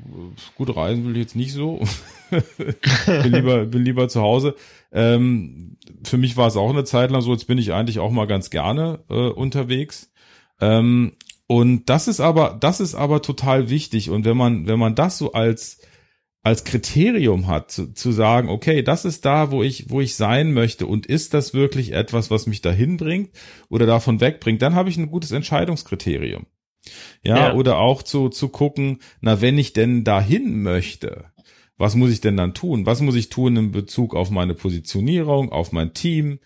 gut 0.55 0.75
reisen 0.75 1.05
will 1.05 1.11
ich 1.11 1.21
jetzt 1.21 1.35
nicht 1.35 1.53
so. 1.53 1.79
bin 3.05 3.33
lieber, 3.33 3.65
bin 3.65 3.85
lieber 3.85 4.09
zu 4.09 4.21
Hause. 4.21 4.55
Ähm, 4.91 5.77
für 6.03 6.17
mich 6.17 6.37
war 6.37 6.47
es 6.47 6.57
auch 6.57 6.71
eine 6.71 6.85
Zeit 6.85 7.11
lang 7.11 7.21
so, 7.21 7.33
jetzt 7.33 7.45
bin 7.45 7.59
ich 7.59 7.71
eigentlich 7.71 7.99
auch 7.99 8.09
mal 8.09 8.25
ganz 8.25 8.49
gerne 8.49 8.97
äh, 9.12 9.27
unterwegs. 9.29 10.10
Ähm, 10.60 11.12
und 11.47 11.89
das 11.89 12.10
ist 12.10 12.19
aber, 12.19 12.57
das 12.60 12.81
ist 12.81 12.93
aber 12.93 13.21
total 13.21 13.69
wichtig. 13.69 14.10
Und 14.10 14.25
wenn 14.25 14.38
man, 14.38 14.67
wenn 14.67 14.79
man 14.79 14.95
das 14.95 15.17
so 15.17 15.31
als, 15.31 15.79
als 16.43 16.65
Kriterium 16.65 17.47
hat, 17.47 17.71
zu, 17.71 17.93
zu 17.93 18.12
sagen, 18.12 18.49
okay, 18.49 18.83
das 18.83 19.05
ist 19.05 19.25
da, 19.25 19.49
wo 19.49 19.63
ich, 19.63 19.89
wo 19.89 20.01
ich 20.01 20.15
sein 20.15 20.53
möchte 20.53 20.86
und 20.86 21.05
ist 21.05 21.33
das 21.33 21.53
wirklich 21.53 21.93
etwas, 21.93 22.29
was 22.29 22.47
mich 22.47 22.62
dahin 22.62 22.97
bringt 22.97 23.31
oder 23.69 23.86
davon 23.86 24.19
wegbringt, 24.19 24.62
dann 24.62 24.75
habe 24.75 24.89
ich 24.89 24.97
ein 24.97 25.10
gutes 25.10 25.31
Entscheidungskriterium. 25.31 26.45
Ja, 27.23 27.38
ja, 27.38 27.53
oder 27.53 27.79
auch 27.79 28.03
zu, 28.03 28.29
zu 28.29 28.49
gucken, 28.49 28.99
na, 29.19 29.41
wenn 29.41 29.57
ich 29.57 29.73
denn 29.73 30.03
dahin 30.03 30.62
möchte, 30.63 31.25
was 31.77 31.95
muss 31.95 32.12
ich 32.12 32.21
denn 32.21 32.38
dann 32.38 32.53
tun? 32.53 32.86
Was 32.86 33.01
muss 33.01 33.15
ich 33.15 33.29
tun 33.29 33.55
in 33.55 33.71
Bezug 33.71 34.15
auf 34.15 34.31
meine 34.31 34.53
Positionierung, 34.53 35.51
auf 35.51 35.71
mein 35.71 35.93
Team? 35.93 36.39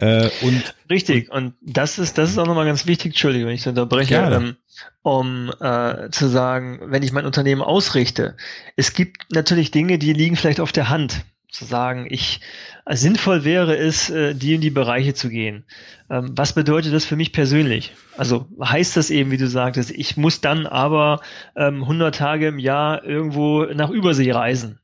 Äh, 0.00 0.30
und 0.40 0.74
Richtig, 0.88 1.30
und 1.30 1.54
das 1.60 1.98
ist, 1.98 2.16
das 2.16 2.30
ist 2.30 2.38
auch 2.38 2.46
nochmal 2.46 2.64
ganz 2.64 2.86
wichtig, 2.86 3.12
Entschuldigung, 3.12 3.48
wenn 3.48 3.54
ich 3.54 3.62
so 3.62 3.70
unterbreche, 3.70 4.16
ähm, 4.16 4.56
um 5.02 5.52
äh, 5.60 6.08
zu 6.10 6.28
sagen, 6.28 6.80
wenn 6.84 7.02
ich 7.02 7.12
mein 7.12 7.26
Unternehmen 7.26 7.60
ausrichte, 7.60 8.34
es 8.76 8.94
gibt 8.94 9.30
natürlich 9.30 9.70
Dinge, 9.70 9.98
die 9.98 10.14
liegen 10.14 10.36
vielleicht 10.36 10.60
auf 10.60 10.72
der 10.72 10.88
Hand. 10.88 11.24
Zu 11.50 11.64
sagen, 11.64 12.06
ich 12.08 12.40
äh, 12.86 12.94
sinnvoll 12.94 13.44
wäre 13.44 13.76
es, 13.76 14.08
äh, 14.08 14.34
die 14.34 14.54
in 14.54 14.60
die 14.60 14.70
Bereiche 14.70 15.14
zu 15.14 15.28
gehen. 15.28 15.64
Ähm, 16.08 16.30
was 16.36 16.52
bedeutet 16.52 16.94
das 16.94 17.04
für 17.04 17.16
mich 17.16 17.32
persönlich? 17.32 17.92
Also 18.16 18.46
heißt 18.62 18.96
das 18.96 19.10
eben, 19.10 19.32
wie 19.32 19.36
du 19.36 19.48
sagtest, 19.48 19.90
ich 19.90 20.16
muss 20.16 20.40
dann 20.40 20.66
aber 20.66 21.20
ähm, 21.56 21.82
100 21.82 22.14
Tage 22.14 22.46
im 22.46 22.60
Jahr 22.60 23.04
irgendwo 23.04 23.64
nach 23.64 23.90
Übersee 23.90 24.30
reisen. 24.30 24.78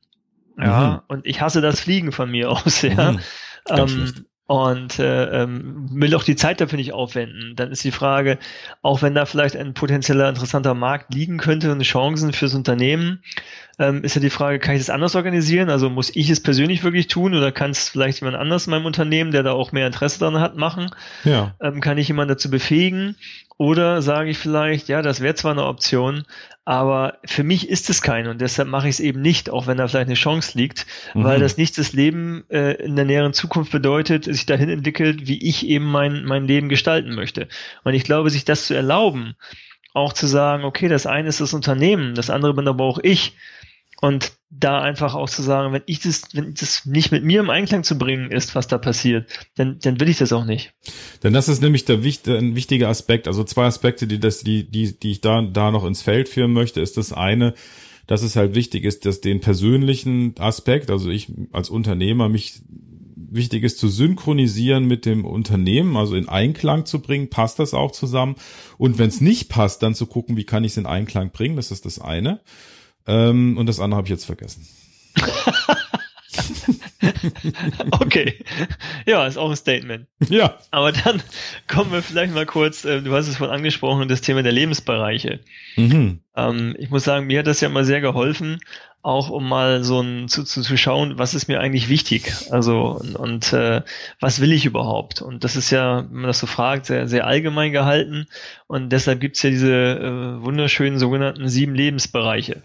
Ja, 0.59 1.03
mhm. 1.07 1.15
und 1.15 1.25
ich 1.25 1.39
hasse 1.39 1.61
das 1.61 1.79
Fliegen 1.79 2.11
von 2.11 2.29
mir 2.29 2.49
aus, 2.51 2.81
ja. 2.81 3.13
Mhm. 3.13 3.19
Ähm, 3.69 4.13
und 4.47 4.97
äh, 4.97 5.43
ähm, 5.43 5.89
will 5.91 6.15
auch 6.15 6.23
die 6.23 6.37
Zeit 6.37 6.61
dafür 6.61 6.77
nicht 6.77 6.93
aufwenden. 6.93 7.55
Dann 7.57 7.71
ist 7.71 7.83
die 7.83 7.91
Frage, 7.91 8.39
auch 8.81 9.01
wenn 9.01 9.13
da 9.13 9.25
vielleicht 9.25 9.57
ein 9.57 9.73
potenzieller 9.73 10.29
interessanter 10.29 10.73
Markt 10.73 11.13
liegen 11.13 11.37
könnte 11.37 11.71
und 11.71 11.81
Chancen 11.83 12.31
fürs 12.31 12.55
Unternehmen, 12.55 13.21
ähm, 13.79 14.03
ist 14.03 14.15
ja 14.15 14.21
die 14.21 14.29
Frage, 14.29 14.59
kann 14.59 14.75
ich 14.75 14.81
das 14.81 14.89
anders 14.89 15.15
organisieren? 15.15 15.69
Also 15.69 15.89
muss 15.89 16.15
ich 16.15 16.29
es 16.29 16.41
persönlich 16.41 16.83
wirklich 16.83 17.07
tun 17.07 17.35
oder 17.35 17.51
kann 17.51 17.71
es 17.71 17.89
vielleicht 17.89 18.21
jemand 18.21 18.37
anders 18.37 18.65
in 18.65 18.71
meinem 18.71 18.85
Unternehmen, 18.85 19.31
der 19.31 19.43
da 19.43 19.51
auch 19.51 19.71
mehr 19.71 19.87
Interesse 19.87 20.19
daran 20.19 20.39
hat, 20.39 20.55
machen? 20.55 20.89
Ja. 21.23 21.55
Ähm, 21.61 21.79
kann 21.79 21.97
ich 21.97 22.07
jemanden 22.07 22.33
dazu 22.33 22.49
befähigen? 22.49 23.15
Oder 23.59 24.03
sage 24.03 24.29
ich 24.29 24.37
vielleicht, 24.37 24.87
ja, 24.87 25.01
das 25.01 25.19
wäre 25.19 25.33
zwar 25.33 25.51
eine 25.51 25.65
Option, 25.65 26.25
aber 26.63 27.17
für 27.25 27.43
mich 27.43 27.69
ist 27.69 27.89
es 27.89 28.03
keine 28.03 28.29
und 28.29 28.39
deshalb 28.39 28.67
mache 28.67 28.87
ich 28.87 28.95
es 28.95 28.99
eben 28.99 29.21
nicht, 29.21 29.49
auch 29.49 29.65
wenn 29.65 29.77
da 29.77 29.87
vielleicht 29.87 30.07
eine 30.07 30.15
Chance 30.15 30.55
liegt, 30.55 30.85
mhm. 31.15 31.23
weil 31.23 31.39
das 31.39 31.57
nicht 31.57 31.75
das 31.79 31.93
Leben 31.93 32.43
äh, 32.49 32.73
in 32.73 32.95
der 32.95 33.05
näheren 33.05 33.33
Zukunft 33.33 33.71
bedeutet, 33.71 34.25
sich 34.25 34.45
dahin 34.45 34.69
entwickelt, 34.69 35.27
wie 35.27 35.41
ich 35.47 35.65
eben 35.65 35.85
mein, 35.85 36.23
mein 36.25 36.45
Leben 36.45 36.69
gestalten 36.69 37.15
möchte. 37.15 37.47
Und 37.83 37.95
ich 37.95 38.03
glaube, 38.03 38.29
sich 38.29 38.45
das 38.45 38.67
zu 38.67 38.75
erlauben, 38.75 39.35
auch 39.93 40.13
zu 40.13 40.27
sagen, 40.27 40.63
okay, 40.63 40.87
das 40.87 41.07
eine 41.07 41.29
ist 41.29 41.41
das 41.41 41.55
Unternehmen, 41.55 42.13
das 42.13 42.29
andere 42.29 42.53
bin 42.53 42.67
aber 42.67 42.83
auch 42.83 42.99
ich, 43.01 43.33
und 44.01 44.31
da 44.49 44.81
einfach 44.81 45.13
auch 45.13 45.29
zu 45.29 45.41
sagen, 45.41 45.73
wenn 45.73 45.83
ich 45.87 45.99
das, 45.99 46.23
wenn 46.33 46.53
das 46.53 46.85
nicht 46.85 47.11
mit 47.11 47.23
mir 47.23 47.41
im 47.41 47.49
Einklang 47.49 47.83
zu 47.83 47.97
bringen 47.97 48.31
ist, 48.31 48.55
was 48.55 48.67
da 48.67 48.77
passiert, 48.77 49.29
dann, 49.55 49.79
dann 49.81 49.99
will 49.99 50.09
ich 50.09 50.17
das 50.17 50.31
auch 50.31 50.45
nicht. 50.45 50.73
Denn 51.21 51.33
das 51.33 51.49
ist 51.49 51.61
nämlich 51.61 51.85
der 51.85 51.97
ein 51.97 52.55
wichtiger 52.55 52.87
Aspekt. 52.87 53.27
Also 53.27 53.43
zwei 53.43 53.65
Aspekte, 53.65 54.07
die 54.07 54.19
das, 54.19 54.39
die, 54.39 54.69
die, 54.69 54.97
die 54.97 55.11
ich 55.11 55.21
da, 55.21 55.41
da 55.41 55.71
noch 55.71 55.85
ins 55.85 56.01
Feld 56.01 56.29
führen 56.29 56.53
möchte, 56.53 56.79
ist 56.79 56.97
das 56.97 57.11
eine, 57.11 57.53
dass 58.07 58.21
es 58.21 58.37
halt 58.37 58.55
wichtig 58.55 58.85
ist, 58.85 59.05
dass 59.05 59.19
den 59.19 59.41
persönlichen 59.41 60.33
Aspekt, 60.39 60.89
also 60.89 61.09
ich 61.09 61.31
als 61.51 61.69
Unternehmer 61.69 62.29
mich 62.29 62.61
wichtig 63.29 63.63
ist 63.63 63.79
zu 63.79 63.89
synchronisieren 63.89 64.85
mit 64.85 65.05
dem 65.05 65.25
Unternehmen, 65.25 65.97
also 65.97 66.15
in 66.15 66.29
Einklang 66.29 66.85
zu 66.85 67.01
bringen, 67.01 67.29
passt 67.29 67.59
das 67.59 67.73
auch 67.73 67.91
zusammen. 67.91 68.35
Und 68.77 68.97
wenn 68.97 69.09
es 69.09 69.19
nicht 69.19 69.49
passt, 69.49 69.83
dann 69.83 69.95
zu 69.95 70.05
gucken, 70.05 70.37
wie 70.37 70.45
kann 70.45 70.63
ich 70.63 70.71
es 70.71 70.77
in 70.77 70.85
Einklang 70.85 71.31
bringen, 71.31 71.57
das 71.57 71.71
ist 71.71 71.85
das 71.85 71.99
eine. 71.99 72.39
Ähm, 73.07 73.57
und 73.57 73.67
das 73.67 73.79
andere 73.79 73.97
habe 73.97 74.07
ich 74.07 74.11
jetzt 74.11 74.25
vergessen. 74.25 74.67
okay. 77.91 78.39
Ja, 79.05 79.25
ist 79.25 79.37
auch 79.37 79.49
ein 79.49 79.55
Statement. 79.55 80.07
Ja. 80.29 80.57
Aber 80.71 80.91
dann 80.91 81.21
kommen 81.67 81.91
wir 81.91 82.01
vielleicht 82.01 82.33
mal 82.33 82.45
kurz, 82.45 82.85
äh, 82.85 83.01
du 83.01 83.13
hast 83.13 83.27
es 83.27 83.37
vorhin 83.37 83.55
angesprochen, 83.55 84.07
das 84.07 84.21
Thema 84.21 84.43
der 84.43 84.51
Lebensbereiche. 84.51 85.39
Mhm. 85.75 86.19
Ähm, 86.35 86.75
ich 86.77 86.89
muss 86.89 87.03
sagen, 87.03 87.27
mir 87.27 87.39
hat 87.39 87.47
das 87.47 87.61
ja 87.61 87.69
mal 87.69 87.85
sehr 87.85 88.01
geholfen, 88.01 88.59
auch 89.01 89.29
um 89.29 89.47
mal 89.47 89.83
so 89.83 90.01
ein, 90.01 90.27
zu, 90.27 90.43
zu, 90.43 90.61
zu 90.61 90.77
schauen, 90.77 91.17
was 91.17 91.33
ist 91.33 91.47
mir 91.47 91.59
eigentlich 91.59 91.87
wichtig? 91.87 92.33
Also 92.51 92.99
und, 92.99 93.15
und 93.15 93.53
äh, 93.53 93.81
was 94.19 94.41
will 94.41 94.51
ich 94.51 94.65
überhaupt? 94.65 95.21
Und 95.21 95.43
das 95.43 95.55
ist 95.55 95.71
ja, 95.71 96.05
wenn 96.09 96.21
man 96.21 96.27
das 96.27 96.39
so 96.39 96.47
fragt, 96.47 96.87
sehr, 96.87 97.07
sehr 97.07 97.25
allgemein 97.25 97.71
gehalten. 97.71 98.27
Und 98.67 98.89
deshalb 98.89 99.21
gibt's 99.21 99.41
ja 99.43 99.49
diese 99.49 99.71
äh, 99.71 100.43
wunderschönen 100.43 100.99
sogenannten 100.99 101.47
sieben 101.47 101.73
Lebensbereiche. 101.73 102.61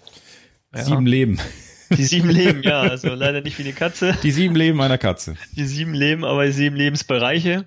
Ja. 0.75 0.85
Sieben 0.85 1.07
Leben. 1.07 1.39
Die 1.91 2.05
sieben 2.05 2.31
Leben, 2.31 2.63
ja, 2.63 2.81
also 2.81 3.09
leider 3.09 3.41
nicht 3.43 3.59
wie 3.59 3.63
eine 3.65 3.73
Katze. 3.73 4.17
Die 4.23 4.31
sieben 4.31 4.55
Leben 4.55 4.81
einer 4.81 4.99
Katze. 4.99 5.37
Die 5.57 5.67
sieben 5.67 5.95
Leben, 5.95 6.25
aber 6.25 6.51
sieben 6.51 6.77
Lebensbereiche. 6.77 7.67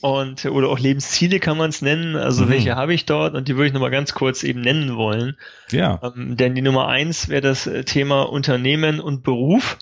Und, 0.00 0.46
oder 0.46 0.68
auch 0.68 0.80
Lebensziele 0.80 1.38
kann 1.38 1.56
man 1.56 1.70
es 1.70 1.80
nennen. 1.80 2.16
Also 2.16 2.44
mhm. 2.44 2.48
welche 2.50 2.74
habe 2.74 2.92
ich 2.92 3.06
dort? 3.06 3.36
Und 3.36 3.46
die 3.46 3.54
würde 3.54 3.68
ich 3.68 3.72
nochmal 3.72 3.92
ganz 3.92 4.14
kurz 4.14 4.42
eben 4.42 4.60
nennen 4.60 4.96
wollen. 4.96 5.36
Ja. 5.70 6.00
Ähm, 6.02 6.36
denn 6.36 6.56
die 6.56 6.62
Nummer 6.62 6.88
eins 6.88 7.28
wäre 7.28 7.40
das 7.40 7.68
äh, 7.68 7.84
Thema 7.84 8.22
Unternehmen 8.22 8.98
und 8.98 9.22
Beruf. 9.22 9.78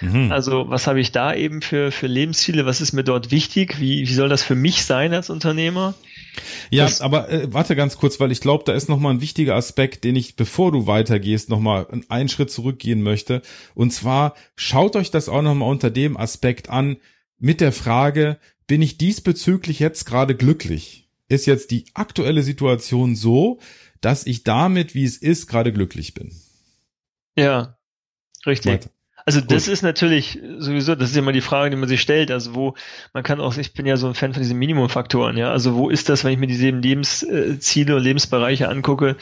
Mhm. 0.00 0.32
Also 0.32 0.68
was 0.68 0.88
habe 0.88 1.00
ich 1.00 1.12
da 1.12 1.32
eben 1.34 1.62
für, 1.62 1.92
für 1.92 2.08
Lebensziele? 2.08 2.66
Was 2.66 2.80
ist 2.80 2.92
mir 2.92 3.04
dort 3.04 3.30
wichtig? 3.30 3.78
Wie, 3.78 4.08
wie 4.08 4.14
soll 4.14 4.28
das 4.28 4.42
für 4.42 4.56
mich 4.56 4.84
sein 4.84 5.14
als 5.14 5.30
Unternehmer? 5.30 5.94
Ja, 6.70 6.84
das, 6.84 7.00
aber 7.00 7.28
äh, 7.30 7.52
warte 7.52 7.76
ganz 7.76 7.98
kurz, 7.98 8.20
weil 8.20 8.32
ich 8.32 8.40
glaube, 8.40 8.64
da 8.64 8.72
ist 8.72 8.88
nochmal 8.88 9.14
ein 9.14 9.20
wichtiger 9.20 9.56
Aspekt, 9.56 10.04
den 10.04 10.16
ich, 10.16 10.36
bevor 10.36 10.72
du 10.72 10.86
weitergehst, 10.86 11.48
nochmal 11.48 11.86
einen 12.08 12.28
Schritt 12.28 12.50
zurückgehen 12.50 13.02
möchte. 13.02 13.42
Und 13.74 13.92
zwar 13.92 14.34
schaut 14.56 14.96
euch 14.96 15.10
das 15.10 15.28
auch 15.28 15.42
nochmal 15.42 15.70
unter 15.70 15.90
dem 15.90 16.16
Aspekt 16.16 16.70
an, 16.70 16.96
mit 17.38 17.60
der 17.60 17.72
Frage, 17.72 18.38
bin 18.66 18.82
ich 18.82 18.98
diesbezüglich 18.98 19.80
jetzt 19.80 20.04
gerade 20.04 20.36
glücklich? 20.36 21.08
Ist 21.28 21.46
jetzt 21.46 21.70
die 21.70 21.86
aktuelle 21.94 22.42
Situation 22.42 23.16
so, 23.16 23.60
dass 24.00 24.26
ich 24.26 24.44
damit, 24.44 24.94
wie 24.94 25.04
es 25.04 25.16
ist, 25.16 25.46
gerade 25.46 25.72
glücklich 25.72 26.14
bin? 26.14 26.32
Ja, 27.36 27.78
richtig. 28.46 28.72
Weiter. 28.72 28.90
Also 29.36 29.46
das 29.46 29.68
ist 29.68 29.82
natürlich 29.82 30.38
sowieso, 30.58 30.94
das 30.94 31.10
ist 31.10 31.16
immer 31.16 31.32
die 31.32 31.40
Frage, 31.40 31.70
die 31.70 31.76
man 31.76 31.88
sich 31.88 32.00
stellt. 32.00 32.30
Also 32.30 32.54
wo, 32.54 32.74
man 33.12 33.22
kann 33.22 33.40
auch, 33.40 33.56
ich 33.56 33.72
bin 33.72 33.86
ja 33.86 33.96
so 33.96 34.06
ein 34.08 34.14
Fan 34.14 34.32
von 34.32 34.42
diesen 34.42 34.58
Minimumfaktoren, 34.58 35.36
ja. 35.36 35.50
Also 35.50 35.74
wo 35.74 35.88
ist 35.88 36.08
das, 36.08 36.24
wenn 36.24 36.32
ich 36.32 36.38
mir 36.38 36.46
diese 36.46 36.70
Lebensziele 36.70 37.96
und 37.96 38.02
Lebensbereiche 38.02 38.68
angucke, 38.68 39.16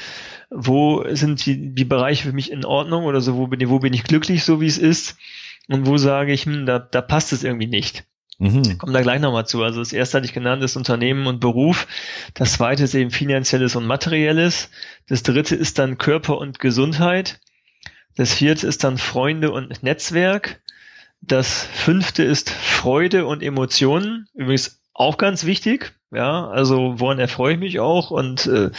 wo 0.51 1.05
sind 1.11 1.45
die, 1.45 1.75
die 1.75 1.85
Bereiche 1.85 2.29
für 2.29 2.33
mich 2.33 2.51
in 2.51 2.65
Ordnung 2.65 3.05
oder 3.05 3.21
so, 3.21 3.37
wo 3.37 3.47
bin, 3.47 3.61
ich, 3.61 3.69
wo 3.69 3.79
bin 3.81 3.93
ich 3.93 4.05
glücklich, 4.05 4.45
so 4.45 4.61
wie 4.61 4.67
es 4.67 4.79
ist? 4.79 5.17
Und 5.69 5.87
wo 5.87 5.99
sage 5.99 6.33
ich, 6.33 6.47
hm, 6.47 6.65
da, 6.65 6.79
da 6.79 7.03
passt 7.03 7.33
es 7.33 7.45
irgendwie 7.45 7.67
nicht. 7.67 8.05
Mhm. 8.39 8.79
Kommen 8.79 8.95
da 8.95 9.03
gleich 9.03 9.21
nochmal 9.21 9.47
zu. 9.47 9.63
Also 9.63 9.81
das 9.81 9.93
erste 9.93 10.19
hatte 10.19 10.27
ich 10.27 10.33
genannt, 10.33 10.63
ist 10.63 10.77
Unternehmen 10.77 11.27
und 11.27 11.41
Beruf. 11.41 11.87
Das 12.35 12.53
zweite 12.55 12.85
ist 12.85 12.95
eben 12.95 13.11
finanzielles 13.11 13.75
und 13.75 13.85
materielles. 13.85 14.71
Das 15.09 15.23
dritte 15.23 15.57
ist 15.57 15.79
dann 15.79 15.99
Körper 15.99 16.39
und 16.39 16.61
Gesundheit. 16.61 17.41
Das 18.19 18.35
vierte 18.35 18.67
ist 18.67 18.83
dann 18.83 18.99
Freunde 18.99 19.53
und 19.53 19.85
Netzwerk. 19.85 20.61
Das 21.21 21.63
fünfte 21.73 22.25
ist 22.25 22.51
Freude 22.51 23.27
und 23.27 23.45
Emotionen. 23.45 24.29
Übrigens 24.35 24.81
auch 24.93 25.19
ganz 25.19 25.45
wichtig. 25.45 25.95
Ja, 26.11 26.49
also 26.49 26.99
woran 26.99 27.21
erfreue 27.21 27.53
ich 27.53 27.61
mich 27.61 27.79
auch 27.79 28.11
und 28.11 28.47
äh, 28.47 28.71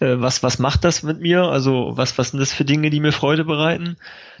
äh, 0.00 0.20
was 0.20 0.42
was 0.42 0.58
macht 0.58 0.84
das 0.84 1.02
mit 1.02 1.20
mir? 1.20 1.44
Also 1.44 1.92
was 1.94 2.18
was 2.18 2.32
sind 2.32 2.40
das 2.40 2.52
für 2.52 2.66
Dinge, 2.66 2.90
die 2.90 3.00
mir 3.00 3.12
Freude 3.12 3.44
bereiten? 3.44 3.96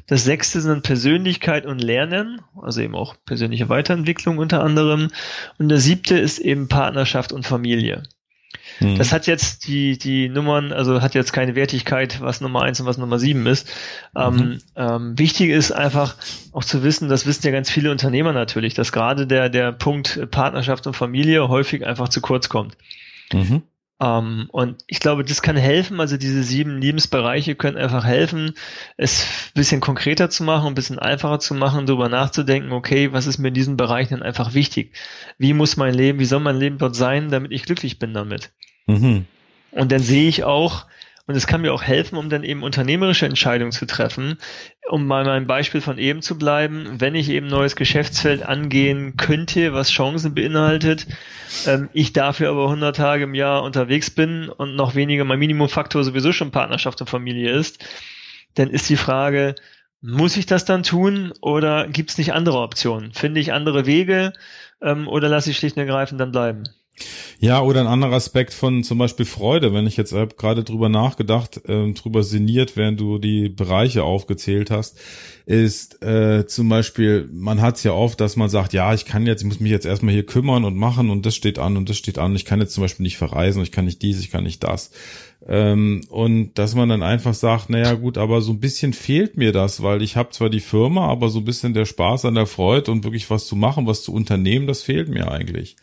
Das 0.06 0.24
sechste 0.24 0.60
sind 0.60 0.82
Persönlichkeit 0.82 1.64
und 1.64 1.78
Lernen, 1.78 2.42
also 2.60 2.82
eben 2.82 2.94
auch 2.94 3.14
persönliche 3.24 3.70
Weiterentwicklung 3.70 4.36
unter 4.36 4.62
anderem. 4.62 5.08
Und 5.56 5.70
das 5.70 5.84
siebte 5.84 6.18
ist 6.18 6.38
eben 6.40 6.68
Partnerschaft 6.68 7.32
und 7.32 7.46
Familie. 7.46 8.02
Mhm. 8.80 8.96
Das 8.96 9.12
hat 9.12 9.26
jetzt 9.26 9.66
die, 9.66 9.98
die 9.98 10.28
Nummern, 10.28 10.72
also 10.72 11.02
hat 11.02 11.14
jetzt 11.14 11.32
keine 11.32 11.54
Wertigkeit, 11.54 12.20
was 12.20 12.40
Nummer 12.40 12.62
eins 12.62 12.80
und 12.80 12.86
was 12.86 12.98
Nummer 12.98 13.18
sieben 13.18 13.46
ist. 13.46 13.70
Ähm, 14.16 14.34
mhm. 14.34 14.58
Ähm, 14.76 15.18
wichtig 15.18 15.50
ist 15.50 15.72
einfach 15.72 16.16
auch 16.52 16.64
zu 16.64 16.82
wissen, 16.82 17.08
das 17.08 17.26
wissen 17.26 17.46
ja 17.46 17.52
ganz 17.52 17.70
viele 17.70 17.90
Unternehmer 17.90 18.32
natürlich, 18.32 18.74
dass 18.74 18.92
gerade 18.92 19.26
der, 19.26 19.48
der 19.48 19.72
Punkt 19.72 20.30
Partnerschaft 20.30 20.86
und 20.86 20.94
Familie 20.94 21.48
häufig 21.48 21.86
einfach 21.86 22.08
zu 22.08 22.20
kurz 22.20 22.48
kommt. 22.48 22.76
Mhm. 23.32 23.62
Um, 23.98 24.08
ähm, 24.08 24.48
und 24.50 24.82
ich 24.88 24.98
glaube, 24.98 25.22
das 25.22 25.42
kann 25.42 25.56
helfen, 25.56 26.00
also 26.00 26.16
diese 26.16 26.42
sieben 26.42 26.80
Lebensbereiche 26.80 27.54
können 27.54 27.76
einfach 27.76 28.04
helfen, 28.04 28.54
es 28.96 29.22
ein 29.22 29.54
bisschen 29.54 29.80
konkreter 29.80 30.28
zu 30.28 30.42
machen, 30.42 30.66
ein 30.66 30.74
bisschen 30.74 30.98
einfacher 30.98 31.38
zu 31.38 31.54
machen, 31.54 31.86
darüber 31.86 32.08
nachzudenken, 32.08 32.72
okay, 32.72 33.12
was 33.12 33.28
ist 33.28 33.38
mir 33.38 33.48
in 33.48 33.54
diesen 33.54 33.76
Bereichen 33.76 34.14
denn 34.14 34.22
einfach 34.24 34.54
wichtig? 34.54 34.92
Wie 35.38 35.52
muss 35.52 35.76
mein 35.76 35.94
Leben, 35.94 36.18
wie 36.18 36.24
soll 36.24 36.40
mein 36.40 36.58
Leben 36.58 36.78
dort 36.78 36.96
sein, 36.96 37.30
damit 37.30 37.52
ich 37.52 37.62
glücklich 37.62 38.00
bin 38.00 38.12
damit? 38.12 38.50
Mhm. 38.86 39.26
Und 39.70 39.92
dann 39.92 40.00
sehe 40.00 40.28
ich 40.28 40.42
auch, 40.42 40.86
und 41.26 41.36
es 41.36 41.46
kann 41.46 41.60
mir 41.60 41.72
auch 41.72 41.82
helfen, 41.82 42.16
um 42.16 42.28
dann 42.28 42.42
eben 42.42 42.62
unternehmerische 42.62 43.26
Entscheidungen 43.26 43.72
zu 43.72 43.86
treffen. 43.86 44.38
Um 44.88 45.06
mal 45.06 45.24
meinem 45.24 45.46
Beispiel 45.46 45.80
von 45.80 45.98
eben 45.98 46.20
zu 46.20 46.36
bleiben, 46.36 47.00
wenn 47.00 47.14
ich 47.14 47.28
eben 47.28 47.46
neues 47.46 47.76
Geschäftsfeld 47.76 48.42
angehen 48.42 49.16
könnte, 49.16 49.72
was 49.72 49.90
Chancen 49.90 50.34
beinhaltet, 50.34 51.06
ähm, 51.66 51.88
ich 51.92 52.12
dafür 52.12 52.50
aber 52.50 52.64
100 52.64 52.96
Tage 52.96 53.24
im 53.24 53.34
Jahr 53.34 53.62
unterwegs 53.62 54.10
bin 54.10 54.48
und 54.48 54.74
noch 54.74 54.94
weniger 54.94 55.24
mein 55.24 55.38
Minimumfaktor 55.38 56.02
sowieso 56.02 56.32
schon 56.32 56.50
Partnerschaft 56.50 57.00
und 57.00 57.10
Familie 57.10 57.52
ist, 57.52 57.84
dann 58.54 58.68
ist 58.68 58.88
die 58.88 58.96
Frage, 58.96 59.54
muss 60.00 60.36
ich 60.36 60.46
das 60.46 60.64
dann 60.64 60.82
tun 60.82 61.32
oder 61.40 61.86
gibt 61.86 62.10
es 62.10 62.18
nicht 62.18 62.32
andere 62.32 62.58
Optionen? 62.58 63.12
Finde 63.12 63.40
ich 63.40 63.52
andere 63.52 63.86
Wege 63.86 64.32
ähm, 64.82 65.06
oder 65.06 65.28
lasse 65.28 65.50
ich 65.50 65.56
schlicht 65.56 65.76
und 65.76 65.82
ergreifend 65.82 66.20
dann 66.20 66.32
bleiben? 66.32 66.64
Ja, 67.38 67.60
oder 67.60 67.80
ein 67.80 67.86
anderer 67.86 68.14
Aspekt 68.14 68.54
von 68.54 68.84
zum 68.84 68.98
Beispiel 68.98 69.26
Freude, 69.26 69.74
wenn 69.74 69.86
ich 69.86 69.96
jetzt 69.96 70.12
äh, 70.12 70.28
gerade 70.36 70.62
drüber 70.62 70.88
nachgedacht, 70.88 71.60
äh, 71.68 71.92
drüber 71.92 72.22
sinniert, 72.22 72.76
während 72.76 73.00
du 73.00 73.18
die 73.18 73.48
Bereiche 73.48 74.04
aufgezählt 74.04 74.70
hast, 74.70 74.98
ist 75.44 76.02
äh, 76.02 76.46
zum 76.46 76.68
Beispiel, 76.68 77.28
man 77.32 77.60
hat 77.60 77.76
es 77.76 77.82
ja 77.82 77.92
oft, 77.92 78.20
dass 78.20 78.36
man 78.36 78.48
sagt, 78.48 78.72
ja, 78.72 78.94
ich 78.94 79.06
kann 79.06 79.26
jetzt, 79.26 79.42
ich 79.42 79.48
muss 79.48 79.60
mich 79.60 79.72
jetzt 79.72 79.86
erstmal 79.86 80.14
hier 80.14 80.24
kümmern 80.24 80.64
und 80.64 80.76
machen 80.76 81.10
und 81.10 81.26
das 81.26 81.34
steht 81.34 81.58
an 81.58 81.76
und 81.76 81.88
das 81.88 81.96
steht 81.96 82.18
an. 82.18 82.36
Ich 82.36 82.44
kann 82.44 82.60
jetzt 82.60 82.74
zum 82.74 82.84
Beispiel 82.84 83.02
nicht 83.02 83.16
verreisen, 83.16 83.62
ich 83.62 83.72
kann 83.72 83.86
nicht 83.86 84.02
dies, 84.02 84.20
ich 84.20 84.30
kann 84.30 84.44
nicht 84.44 84.62
das. 84.62 84.92
Ähm, 85.48 86.02
und 86.08 86.54
dass 86.54 86.74
man 86.76 86.88
dann 86.88 87.02
einfach 87.02 87.34
sagt, 87.34 87.70
naja 87.70 87.94
gut, 87.94 88.18
aber 88.18 88.40
so 88.40 88.52
ein 88.52 88.60
bisschen 88.60 88.92
fehlt 88.92 89.36
mir 89.36 89.50
das, 89.50 89.82
weil 89.82 90.02
ich 90.02 90.16
habe 90.16 90.30
zwar 90.30 90.50
die 90.50 90.60
Firma, 90.60 91.08
aber 91.08 91.28
so 91.28 91.40
ein 91.40 91.44
bisschen 91.44 91.74
der 91.74 91.86
Spaß 91.86 92.24
an 92.26 92.36
der 92.36 92.46
Freude 92.46 92.92
und 92.92 93.02
wirklich 93.02 93.28
was 93.28 93.46
zu 93.46 93.56
machen, 93.56 93.86
was 93.86 94.04
zu 94.04 94.12
unternehmen, 94.12 94.68
das 94.68 94.82
fehlt 94.82 95.08
mir 95.08 95.30
eigentlich. 95.30 95.76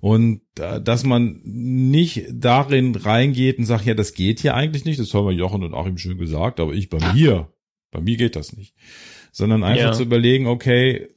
Und 0.00 0.42
äh, 0.58 0.80
dass 0.80 1.04
man 1.04 1.40
nicht 1.42 2.26
darin 2.32 2.94
reingeht 2.94 3.58
und 3.58 3.64
sagt, 3.64 3.84
ja, 3.84 3.94
das 3.94 4.14
geht 4.14 4.40
hier 4.40 4.54
eigentlich 4.54 4.84
nicht, 4.84 5.00
das 5.00 5.12
haben 5.12 5.26
wir 5.26 5.32
Jochen 5.32 5.64
und 5.64 5.74
Achim 5.74 5.98
schön 5.98 6.18
gesagt, 6.18 6.60
aber 6.60 6.72
ich 6.72 6.88
bei 6.88 7.12
mir, 7.14 7.52
bei 7.90 8.00
mir 8.00 8.16
geht 8.16 8.36
das 8.36 8.56
nicht. 8.56 8.74
Sondern 9.32 9.64
einfach 9.64 9.86
ja. 9.86 9.92
zu 9.92 10.04
überlegen, 10.04 10.46
okay, 10.46 11.08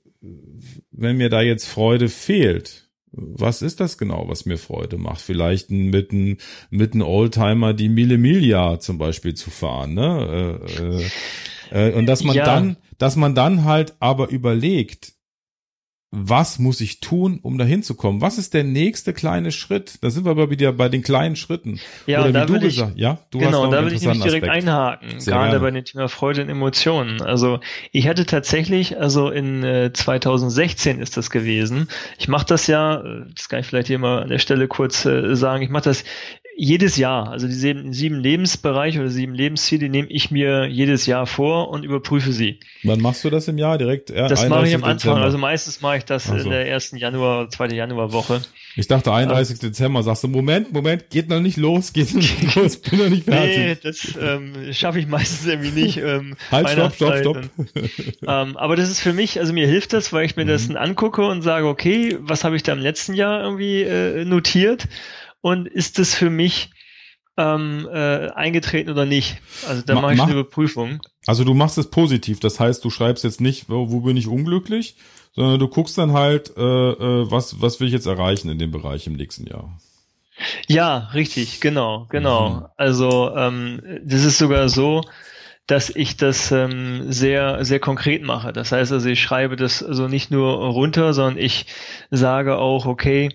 wenn 0.91 1.17
mir 1.17 1.30
da 1.30 1.41
jetzt 1.41 1.67
Freude 1.67 2.10
fehlt, 2.10 2.89
was 3.12 3.62
ist 3.62 3.80
das 3.80 3.98
genau, 3.98 4.28
was 4.30 4.46
mir 4.46 4.58
Freude 4.58 4.98
macht? 4.98 5.22
Vielleicht 5.22 5.70
mit 5.70 6.12
einem 6.12 6.38
mit 6.70 6.94
einem 6.94 7.04
Oldtimer 7.04 7.74
die 7.74 7.89
Mille 7.89 8.17
Miglia 8.17 8.80
zum 8.80 8.98
Beispiel 8.98 9.34
zu 9.34 9.50
fahren, 9.50 9.94
ne? 9.94 10.62
Äh, 10.80 11.76
äh, 11.76 11.89
äh, 11.89 11.94
und 11.94 12.06
dass 12.06 12.24
man 12.24 12.36
ja. 12.36 12.46
dann, 12.46 12.78
dass 12.98 13.15
man 13.15 13.36
dann 13.36 13.65
halt 13.65 13.96
aber 14.00 14.30
überlegt, 14.30 15.13
was 16.13 16.60
muss 16.60 16.82
ich 16.82 17.00
tun, 17.00 17.39
um 17.41 17.58
da 17.58 17.63
hinzukommen? 17.63 18.19
Was 18.19 18.38
ist 18.38 18.54
der 18.54 18.65
nächste 18.65 19.13
kleine 19.13 19.54
Schritt? 19.54 19.97
Da 20.02 20.10
sind 20.10 20.26
wir 20.26 20.32
aber 20.32 20.50
wieder 20.50 20.74
bei 20.74 20.89
den 20.89 21.04
kleinen 21.04 21.38
Schritten. 21.38 21.80
Ja, 22.06 22.26
Oder 22.26 22.43
wie 22.43 22.54
du 22.54 22.60
gesagt, 22.60 22.91
ich, 22.95 23.02
ja, 23.02 23.19
du 23.32 23.39
genau, 23.39 23.63
hast 23.63 23.71
da 23.71 23.86
will 23.86 23.93
ich 23.93 24.02
nämlich 24.02 24.21
direkt 24.21 24.43
Aspekt. 24.45 24.67
einhaken, 24.67 25.19
Sehr 25.21 25.34
gerade 25.34 25.52
gerne. 25.52 25.60
bei 25.62 25.71
dem 25.71 25.86
Thema 25.86 26.10
Freude 26.10 26.41
und 26.41 26.50
Emotionen. 26.50 27.21
Also 27.21 27.62
ich 27.93 28.10
hatte 28.10 28.26
tatsächlich, 28.26 29.00
also 29.00 29.30
in 29.30 29.63
äh, 29.63 29.93
2016 29.93 31.00
ist 31.00 31.15
das 31.15 31.30
gewesen. 31.30 31.88
Ich 32.19 32.28
mache 32.28 32.45
das 32.45 32.67
ja, 32.67 33.00
äh, 33.02 33.26
das 33.34 33.47
kann 33.47 33.62
ich 33.62 33.67
vielleicht 33.67 33.88
hier 33.88 34.00
mal 34.00 34.24
an 34.24 34.30
der 34.30 34.39
Stelle 34.39 34.67
kurz 34.67 35.06
äh, 35.06 35.34
sagen, 35.38 35.63
ich 35.63 35.69
mache 35.69 35.86
das 35.86 36.04
jedes 36.56 36.98
Jahr, 36.98 37.30
also 37.30 37.48
die 37.48 37.54
sieben, 37.54 37.94
sieben 37.94 38.20
Lebensbereiche 38.20 39.00
oder 39.00 39.10
sieben 39.10 39.34
Lebensziele 39.34 39.90
nehme 39.90 40.08
ich 40.10 40.32
mir 40.32 40.66
jedes 40.66 41.06
Jahr 41.06 41.26
vor 41.26 41.70
und 41.70 41.84
überprüfe 41.84 42.34
sie. 42.34 42.60
Wann 42.84 43.02
machst 43.02 43.24
du 43.24 43.30
das 43.30 43.48
im 43.48 43.58
Jahr 43.58 43.78
direkt? 43.78 44.10
Ja, 44.10 44.28
das 44.28 44.48
mache 44.48 44.68
ich 44.68 44.76
am 44.76 44.84
Anfang, 44.84 44.98
Dezember. 44.98 45.22
also 45.22 45.38
meistens 45.38 45.82
mache 45.82 45.98
ich 45.98 46.06
das 46.06 46.30
also. 46.30 46.44
in 46.46 46.52
der 46.52 46.68
ersten 46.68 46.98
Januar, 46.98 47.50
zweite 47.50 47.76
Januarwoche. 47.76 48.42
Ich 48.76 48.88
dachte 48.88 49.12
31. 49.12 49.62
Ja. 49.62 49.70
Dezember, 49.70 50.04
sagst 50.04 50.24
du, 50.24 50.28
Moment, 50.28 50.72
Moment, 50.72 51.10
geht 51.10 51.30
noch 51.30 51.42
nicht 51.42 51.58
los, 51.58 51.94
geht 51.94 52.14
noch 52.14 52.22
nicht 52.22 52.56
los, 52.56 52.78
bin 52.78 53.00
noch 53.00 53.10
nicht 53.10 53.26
fertig. 53.26 53.58
Nee, 53.58 53.78
das 53.82 54.18
ähm, 54.22 54.74
schaffe 54.74 55.00
ich 55.00 55.08
meistens 55.08 55.46
irgendwie 55.48 55.82
nicht. 55.82 55.98
Ähm, 55.98 56.36
halt, 56.52 56.70
stopp, 56.70 56.96
stopp, 56.96 57.18
stopp. 57.20 57.38
ähm, 58.28 58.58
aber 58.58 58.76
das 58.76 58.90
ist 58.90 59.00
für 59.00 59.14
mich, 59.14 59.40
also 59.40 59.54
mir 59.54 59.68
hilft 59.68 59.94
das, 59.94 60.14
weil 60.14 60.26
ich 60.26 60.36
mir 60.36 60.46
mhm. 60.46 60.50
das 60.50 60.70
angucke 60.76 61.26
und 61.26 61.42
sage, 61.42 61.68
okay, 61.68 62.18
was 62.22 62.44
habe 62.44 62.56
ich 62.56 62.64
da 62.64 62.74
im 62.74 62.80
letzten 62.80 63.14
Jahr 63.14 63.44
irgendwie 63.44 63.84
äh, 63.84 64.26
notiert? 64.26 64.88
Und 65.41 65.67
ist 65.67 65.99
es 65.99 66.15
für 66.15 66.30
mich 66.30 66.69
ähm, 67.38 67.88
äh, 67.91 68.30
eingetreten 68.30 68.89
oder 68.89 69.06
nicht? 69.06 69.38
Also 69.67 69.82
da 69.82 69.95
Ma 69.95 70.01
mache 70.01 70.13
ich 70.13 70.21
eine 70.21 70.34
Überprüfung. 70.34 71.01
Also 71.25 71.43
du 71.43 71.54
machst 71.54 71.77
es 71.77 71.89
positiv, 71.89 72.39
das 72.39 72.60
heißt, 72.60 72.84
du 72.84 72.89
schreibst 72.89 73.23
jetzt 73.23 73.41
nicht, 73.41 73.69
wo, 73.69 73.91
wo 73.91 74.01
bin 74.01 74.17
ich 74.17 74.27
unglücklich, 74.27 74.95
sondern 75.34 75.60
du 75.60 75.67
guckst 75.67 75.97
dann 75.97 76.13
halt, 76.13 76.56
äh, 76.58 76.62
äh, 76.62 77.32
was, 77.32 77.62
was 77.62 77.80
will 77.80 77.88
ich 77.88 77.93
jetzt 77.93 78.06
erreichen 78.08 78.49
in 78.49 78.60
dem 78.60 78.71
Bereich 78.71 79.08
im 79.08 79.13
nächsten 79.13 79.47
Jahr. 79.47 79.77
Ja, 80.67 81.10
richtig, 81.13 81.62
genau, 81.62 82.08
genau. 82.10 82.49
Mhm. 82.49 82.65
Also 82.77 83.36
ähm, 83.36 83.82
das 84.04 84.23
ist 84.23 84.38
sogar 84.38 84.69
so, 84.69 85.04
dass 85.67 85.89
ich 85.89 86.17
das 86.17 86.51
ähm, 86.51 87.12
sehr, 87.12 87.63
sehr 87.63 87.80
konkret 87.80 88.23
mache. 88.23 88.51
Das 88.51 88.71
heißt 88.71 88.91
also, 88.91 89.08
ich 89.08 89.21
schreibe 89.21 89.56
das 89.56 89.84
also 89.84 90.08
nicht 90.08 90.32
nur 90.32 90.54
runter, 90.54 91.13
sondern 91.13 91.38
ich 91.38 91.67
sage 92.10 92.58
auch, 92.58 92.86
okay, 92.86 93.30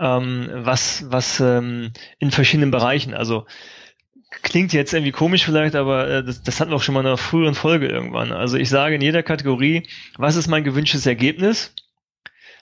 ähm, 0.00 0.48
was, 0.52 1.04
was 1.10 1.40
ähm, 1.40 1.92
in 2.18 2.30
verschiedenen 2.30 2.70
Bereichen, 2.70 3.14
also 3.14 3.46
klingt 4.42 4.72
jetzt 4.72 4.92
irgendwie 4.92 5.12
komisch 5.12 5.44
vielleicht, 5.44 5.74
aber 5.74 6.08
äh, 6.08 6.24
das, 6.24 6.42
das 6.42 6.60
hatten 6.60 6.70
wir 6.70 6.76
auch 6.76 6.82
schon 6.82 6.94
mal 6.94 7.00
in 7.00 7.06
einer 7.06 7.16
früheren 7.16 7.54
Folge 7.54 7.88
irgendwann. 7.88 8.32
Also 8.32 8.56
ich 8.56 8.68
sage 8.68 8.96
in 8.96 9.00
jeder 9.00 9.22
Kategorie, 9.22 9.86
was 10.16 10.36
ist 10.36 10.48
mein 10.48 10.64
gewünschtes 10.64 11.06
Ergebnis, 11.06 11.74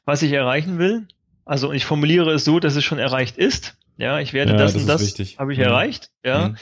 was 0.04 0.22
ich 0.22 0.32
erreichen 0.32 0.78
will. 0.78 1.06
Also 1.44 1.72
ich 1.72 1.84
formuliere 1.84 2.32
es 2.32 2.44
so, 2.44 2.60
dass 2.60 2.76
es 2.76 2.84
schon 2.84 2.98
erreicht 2.98 3.36
ist. 3.36 3.76
Ja, 3.96 4.20
ich 4.20 4.32
werde 4.32 4.52
ja, 4.52 4.58
das, 4.58 4.72
das 4.72 4.82
und 4.82 4.88
das 4.88 5.38
habe 5.38 5.52
ich 5.52 5.58
mhm. 5.58 5.64
erreicht. 5.64 6.10
Ja. 6.24 6.48
Mhm. 6.48 6.56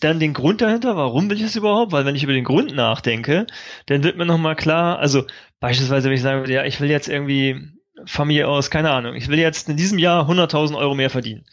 Dann 0.00 0.20
den 0.20 0.32
Grund 0.32 0.60
dahinter, 0.60 0.96
warum 0.96 1.28
will 1.28 1.38
ich 1.38 1.42
das 1.42 1.56
überhaupt? 1.56 1.90
Weil 1.90 2.04
wenn 2.04 2.14
ich 2.14 2.22
über 2.22 2.32
den 2.32 2.44
Grund 2.44 2.74
nachdenke, 2.74 3.46
dann 3.86 4.04
wird 4.04 4.16
mir 4.16 4.26
nochmal 4.26 4.54
klar, 4.54 4.98
also 5.00 5.24
beispielsweise, 5.58 6.08
wenn 6.08 6.14
ich 6.14 6.22
sage, 6.22 6.52
ja, 6.52 6.64
ich 6.64 6.80
will 6.80 6.88
jetzt 6.88 7.08
irgendwie 7.08 7.72
Familie 8.06 8.48
aus, 8.48 8.70
keine 8.70 8.90
Ahnung, 8.90 9.14
ich 9.14 9.28
will 9.28 9.38
jetzt 9.38 9.68
in 9.68 9.76
diesem 9.76 9.98
Jahr 9.98 10.28
100.000 10.28 10.76
Euro 10.76 10.94
mehr 10.94 11.10
verdienen. 11.10 11.44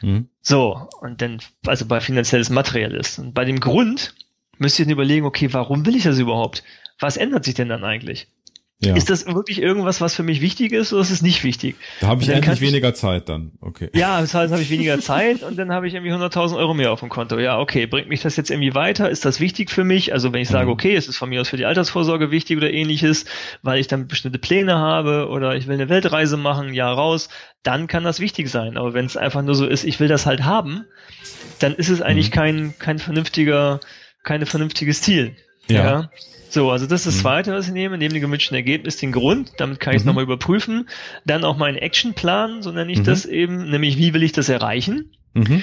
Mhm. 0.00 0.28
So, 0.40 0.88
und 1.00 1.20
dann, 1.22 1.40
also 1.66 1.86
bei 1.86 2.00
finanzielles 2.00 2.50
Material 2.50 2.94
ist. 2.94 3.18
Und 3.18 3.34
bei 3.34 3.44
dem 3.44 3.60
Grund 3.60 4.14
müsst 4.58 4.78
ihr 4.78 4.84
dann 4.84 4.92
überlegen, 4.92 5.26
okay, 5.26 5.52
warum 5.52 5.86
will 5.86 5.96
ich 5.96 6.04
das 6.04 6.18
überhaupt? 6.18 6.62
Was 6.98 7.16
ändert 7.16 7.44
sich 7.44 7.54
denn 7.54 7.68
dann 7.68 7.84
eigentlich? 7.84 8.28
Ja. 8.80 8.94
Ist 8.94 9.10
das 9.10 9.26
wirklich 9.26 9.60
irgendwas, 9.60 10.00
was 10.00 10.14
für 10.14 10.22
mich 10.22 10.40
wichtig 10.40 10.70
ist, 10.70 10.92
oder 10.92 11.02
ist 11.02 11.10
es 11.10 11.20
nicht 11.20 11.42
wichtig? 11.42 11.74
Da 12.00 12.06
habe 12.06 12.22
ich 12.22 12.28
endlich 12.28 12.60
weniger 12.60 12.94
Zeit 12.94 13.28
dann, 13.28 13.50
okay. 13.60 13.90
Ja, 13.92 14.20
das 14.20 14.34
heißt, 14.34 14.52
habe 14.52 14.62
ich 14.62 14.70
weniger 14.70 15.00
Zeit 15.00 15.42
und 15.42 15.58
dann 15.58 15.72
habe 15.72 15.88
ich 15.88 15.94
irgendwie 15.94 16.12
100.000 16.12 16.56
Euro 16.56 16.74
mehr 16.74 16.92
auf 16.92 17.00
dem 17.00 17.08
Konto. 17.08 17.40
Ja, 17.40 17.58
okay, 17.58 17.86
bringt 17.86 18.08
mich 18.08 18.22
das 18.22 18.36
jetzt 18.36 18.52
irgendwie 18.52 18.76
weiter? 18.76 19.10
Ist 19.10 19.24
das 19.24 19.40
wichtig 19.40 19.72
für 19.72 19.82
mich? 19.82 20.12
Also 20.12 20.32
wenn 20.32 20.42
ich 20.42 20.48
sage, 20.48 20.66
mhm. 20.66 20.74
okay, 20.74 20.94
es 20.94 21.08
ist 21.08 21.16
von 21.16 21.28
mir 21.28 21.40
aus 21.40 21.48
für 21.48 21.56
die 21.56 21.64
Altersvorsorge 21.64 22.30
wichtig 22.30 22.56
oder 22.56 22.72
ähnliches, 22.72 23.24
weil 23.62 23.80
ich 23.80 23.88
dann 23.88 24.06
bestimmte 24.06 24.38
Pläne 24.38 24.76
habe 24.76 25.26
oder 25.28 25.56
ich 25.56 25.66
will 25.66 25.74
eine 25.74 25.88
Weltreise 25.88 26.36
machen, 26.36 26.72
ja 26.72 26.92
raus, 26.92 27.30
dann 27.64 27.88
kann 27.88 28.04
das 28.04 28.20
wichtig 28.20 28.48
sein. 28.48 28.76
Aber 28.76 28.94
wenn 28.94 29.06
es 29.06 29.16
einfach 29.16 29.42
nur 29.42 29.56
so 29.56 29.66
ist, 29.66 29.82
ich 29.82 29.98
will 29.98 30.08
das 30.08 30.24
halt 30.24 30.44
haben, 30.44 30.84
dann 31.58 31.74
ist 31.74 31.88
es 31.88 32.00
eigentlich 32.00 32.30
mhm. 32.30 32.34
kein, 32.34 32.74
kein 32.78 33.00
vernünftiger, 33.00 33.80
keine 34.22 34.46
vernünftiges 34.46 35.02
Ziel. 35.02 35.34
ja? 35.66 35.84
ja? 35.84 36.10
So, 36.50 36.70
also 36.70 36.86
das 36.86 37.00
ist 37.00 37.06
das 37.06 37.16
mhm. 37.16 37.20
zweite, 37.20 37.52
was 37.52 37.66
ich 37.66 37.72
nehme, 37.72 37.98
neben 37.98 38.14
dem 38.14 38.22
gewünschten 38.22 38.54
Ergebnis 38.54 38.96
den 38.96 39.12
Grund, 39.12 39.52
damit 39.58 39.80
kann 39.80 39.92
ich 39.92 39.98
es 39.98 40.04
mhm. 40.04 40.08
nochmal 40.08 40.24
überprüfen. 40.24 40.88
Dann 41.24 41.44
auch 41.44 41.56
meinen 41.56 41.76
Actionplan, 41.76 42.62
so 42.62 42.70
nenne 42.70 42.90
ich 42.90 43.00
mhm. 43.00 43.04
das 43.04 43.26
eben, 43.26 43.70
nämlich 43.70 43.98
wie 43.98 44.14
will 44.14 44.22
ich 44.22 44.32
das 44.32 44.48
erreichen. 44.48 45.10
Mhm. 45.34 45.62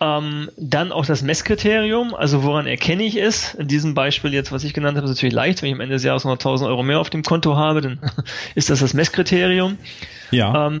Ähm, 0.00 0.50
dann 0.56 0.90
auch 0.90 1.06
das 1.06 1.22
Messkriterium, 1.22 2.14
also 2.14 2.42
woran 2.42 2.66
erkenne 2.66 3.04
ich 3.04 3.16
es? 3.16 3.54
In 3.54 3.68
diesem 3.68 3.94
Beispiel 3.94 4.32
jetzt, 4.34 4.50
was 4.50 4.64
ich 4.64 4.74
genannt 4.74 4.96
habe, 4.96 5.06
ist 5.06 5.14
natürlich 5.16 5.34
leicht, 5.34 5.62
wenn 5.62 5.68
ich 5.68 5.74
am 5.74 5.80
Ende 5.80 5.94
des 5.94 6.02
Jahres 6.02 6.24
100.000 6.24 6.66
Euro 6.66 6.82
mehr 6.82 6.98
auf 6.98 7.10
dem 7.10 7.22
Konto 7.22 7.56
habe, 7.56 7.80
dann 7.80 8.00
ist 8.54 8.70
das 8.70 8.80
das 8.80 8.94
Messkriterium. 8.94 9.78
Ja. 10.32 10.66
Ähm, 10.68 10.80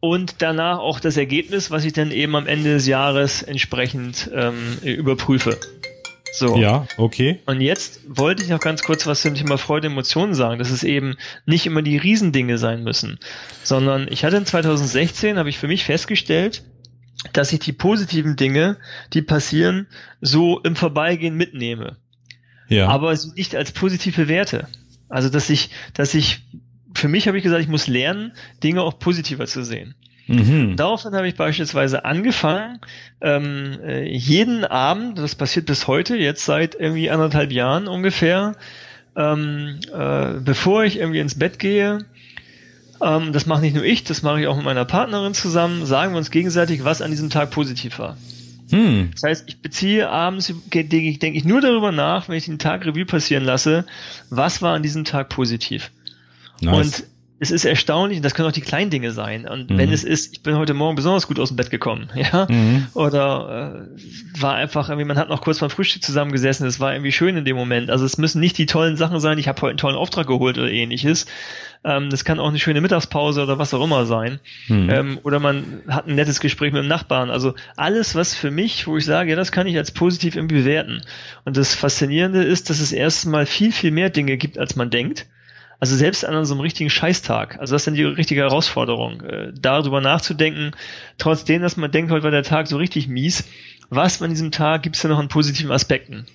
und 0.00 0.36
danach 0.42 0.78
auch 0.78 1.00
das 1.00 1.16
Ergebnis, 1.16 1.70
was 1.70 1.84
ich 1.84 1.92
dann 1.92 2.10
eben 2.10 2.36
am 2.36 2.46
Ende 2.46 2.74
des 2.74 2.86
Jahres 2.86 3.42
entsprechend 3.42 4.30
ähm, 4.34 4.78
überprüfe. 4.82 5.58
So. 6.38 6.56
Ja, 6.56 6.86
okay. 6.96 7.40
Und 7.46 7.60
jetzt 7.60 8.00
wollte 8.06 8.44
ich 8.44 8.48
noch 8.48 8.60
ganz 8.60 8.84
kurz 8.84 9.08
was 9.08 9.22
zum 9.22 9.34
Thema 9.34 9.58
Freude, 9.58 9.88
Emotionen 9.88 10.34
sagen, 10.34 10.60
dass 10.60 10.70
es 10.70 10.84
eben 10.84 11.16
nicht 11.46 11.66
immer 11.66 11.82
die 11.82 11.96
Riesendinge 11.96 12.58
sein 12.58 12.84
müssen, 12.84 13.18
sondern 13.64 14.06
ich 14.08 14.24
hatte 14.24 14.36
in 14.36 14.46
2016, 14.46 15.36
habe 15.36 15.48
ich 15.48 15.58
für 15.58 15.66
mich 15.66 15.84
festgestellt, 15.84 16.62
dass 17.32 17.52
ich 17.52 17.58
die 17.58 17.72
positiven 17.72 18.36
Dinge, 18.36 18.76
die 19.14 19.22
passieren, 19.22 19.88
so 20.20 20.60
im 20.60 20.76
Vorbeigehen 20.76 21.34
mitnehme. 21.34 21.96
Ja. 22.68 22.86
Aber 22.86 23.18
nicht 23.34 23.56
als 23.56 23.72
positive 23.72 24.28
Werte. 24.28 24.68
Also, 25.08 25.30
dass 25.30 25.50
ich, 25.50 25.70
dass 25.94 26.14
ich, 26.14 26.42
für 26.94 27.08
mich 27.08 27.26
habe 27.26 27.36
ich 27.36 27.42
gesagt, 27.42 27.62
ich 27.62 27.68
muss 27.68 27.88
lernen, 27.88 28.32
Dinge 28.62 28.82
auch 28.82 29.00
positiver 29.00 29.46
zu 29.46 29.64
sehen. 29.64 29.96
Mhm. 30.28 30.76
Daraufhin 30.76 31.14
habe 31.14 31.26
ich 31.26 31.36
beispielsweise 31.36 32.04
angefangen, 32.04 32.80
ähm, 33.20 33.78
äh, 33.82 34.04
jeden 34.06 34.64
Abend, 34.64 35.18
das 35.18 35.34
passiert 35.34 35.66
bis 35.66 35.86
heute, 35.86 36.16
jetzt 36.16 36.44
seit 36.44 36.74
irgendwie 36.74 37.10
anderthalb 37.10 37.50
Jahren 37.50 37.88
ungefähr, 37.88 38.54
ähm, 39.16 39.80
äh, 39.92 40.34
bevor 40.40 40.84
ich 40.84 40.98
irgendwie 40.98 41.20
ins 41.20 41.38
Bett 41.38 41.58
gehe, 41.58 42.04
ähm, 43.00 43.32
das 43.32 43.46
mache 43.46 43.62
nicht 43.62 43.74
nur 43.74 43.84
ich, 43.84 44.04
das 44.04 44.22
mache 44.22 44.40
ich 44.40 44.46
auch 44.46 44.56
mit 44.56 44.66
meiner 44.66 44.84
Partnerin 44.84 45.32
zusammen, 45.32 45.86
sagen 45.86 46.12
wir 46.12 46.18
uns 46.18 46.30
gegenseitig, 46.30 46.84
was 46.84 47.00
an 47.00 47.10
diesem 47.10 47.30
Tag 47.30 47.50
positiv 47.50 47.98
war. 47.98 48.18
Hm. 48.70 49.10
Das 49.12 49.22
heißt, 49.22 49.44
ich 49.46 49.62
beziehe 49.62 50.10
abends, 50.10 50.52
denke 50.72 50.96
ich, 50.98 51.18
denke 51.18 51.38
ich 51.38 51.44
nur 51.46 51.62
darüber 51.62 51.90
nach, 51.90 52.28
wenn 52.28 52.36
ich 52.36 52.44
den 52.44 52.58
Tag 52.58 52.84
Revue 52.84 53.06
passieren 53.06 53.44
lasse, 53.44 53.86
was 54.28 54.60
war 54.60 54.74
an 54.74 54.82
diesem 54.82 55.04
Tag 55.04 55.30
positiv. 55.30 55.90
Nice. 56.60 56.76
Und 56.76 57.04
es 57.40 57.52
ist 57.52 57.64
erstaunlich, 57.64 58.18
und 58.18 58.24
das 58.24 58.34
können 58.34 58.48
auch 58.48 58.52
die 58.52 58.60
kleinen 58.60 58.90
Dinge 58.90 59.12
sein. 59.12 59.46
Und 59.46 59.70
mhm. 59.70 59.78
wenn 59.78 59.92
es 59.92 60.02
ist, 60.02 60.32
ich 60.32 60.42
bin 60.42 60.56
heute 60.56 60.74
Morgen 60.74 60.96
besonders 60.96 61.28
gut 61.28 61.38
aus 61.38 61.48
dem 61.48 61.56
Bett 61.56 61.70
gekommen, 61.70 62.08
ja, 62.14 62.46
mhm. 62.48 62.86
oder 62.94 63.86
äh, 63.96 64.40
war 64.40 64.54
einfach 64.54 64.88
irgendwie, 64.88 65.06
man 65.06 65.18
hat 65.18 65.28
noch 65.28 65.40
kurz 65.40 65.60
beim 65.60 65.70
Frühstück 65.70 66.02
zusammengesessen, 66.02 66.66
es 66.66 66.80
war 66.80 66.92
irgendwie 66.92 67.12
schön 67.12 67.36
in 67.36 67.44
dem 67.44 67.56
Moment. 67.56 67.90
Also 67.90 68.04
es 68.04 68.18
müssen 68.18 68.40
nicht 68.40 68.58
die 68.58 68.66
tollen 68.66 68.96
Sachen 68.96 69.20
sein, 69.20 69.38
ich 69.38 69.46
habe 69.46 69.60
heute 69.62 69.70
einen 69.70 69.78
tollen 69.78 69.96
Auftrag 69.96 70.26
geholt 70.26 70.58
oder 70.58 70.70
ähnliches. 70.70 71.26
Ähm, 71.84 72.10
das 72.10 72.24
kann 72.24 72.40
auch 72.40 72.48
eine 72.48 72.58
schöne 72.58 72.80
Mittagspause 72.80 73.40
oder 73.44 73.56
was 73.58 73.72
auch 73.72 73.84
immer 73.84 74.04
sein. 74.04 74.40
Mhm. 74.66 74.90
Ähm, 74.90 75.18
oder 75.22 75.38
man 75.38 75.82
hat 75.86 76.08
ein 76.08 76.16
nettes 76.16 76.40
Gespräch 76.40 76.72
mit 76.72 76.82
dem 76.82 76.88
Nachbarn. 76.88 77.30
Also 77.30 77.54
alles, 77.76 78.16
was 78.16 78.34
für 78.34 78.50
mich, 78.50 78.88
wo 78.88 78.96
ich 78.96 79.04
sage, 79.04 79.30
ja, 79.30 79.36
das 79.36 79.52
kann 79.52 79.68
ich 79.68 79.76
als 79.76 79.92
positiv 79.92 80.34
irgendwie 80.34 80.56
bewerten. 80.56 81.02
Und 81.44 81.56
das 81.56 81.76
Faszinierende 81.76 82.42
ist, 82.42 82.68
dass 82.68 82.80
es 82.80 82.90
erstmal 82.90 83.46
viel, 83.46 83.70
viel 83.70 83.92
mehr 83.92 84.10
Dinge 84.10 84.36
gibt, 84.36 84.58
als 84.58 84.74
man 84.74 84.90
denkt 84.90 85.26
also 85.80 85.94
selbst 85.96 86.24
an 86.24 86.44
so 86.44 86.54
einem 86.54 86.60
richtigen 86.60 86.90
Scheißtag, 86.90 87.58
also 87.58 87.74
das 87.74 87.82
ist 87.82 87.86
dann 87.86 87.94
die 87.94 88.04
richtige 88.04 88.40
Herausforderung, 88.40 89.20
äh, 89.22 89.52
darüber 89.54 90.00
nachzudenken, 90.00 90.72
trotzdem, 91.18 91.62
dass 91.62 91.76
man 91.76 91.90
denkt, 91.90 92.10
heute 92.10 92.24
war 92.24 92.30
der 92.30 92.42
Tag 92.42 92.66
so 92.66 92.76
richtig 92.76 93.08
mies, 93.08 93.44
was 93.90 94.20
an 94.20 94.30
diesem 94.30 94.50
Tag 94.50 94.82
gibt 94.82 94.96
es 94.96 95.02
denn 95.02 95.10
noch 95.10 95.18
an 95.18 95.28
positiven 95.28 95.70
Aspekten? 95.70 96.26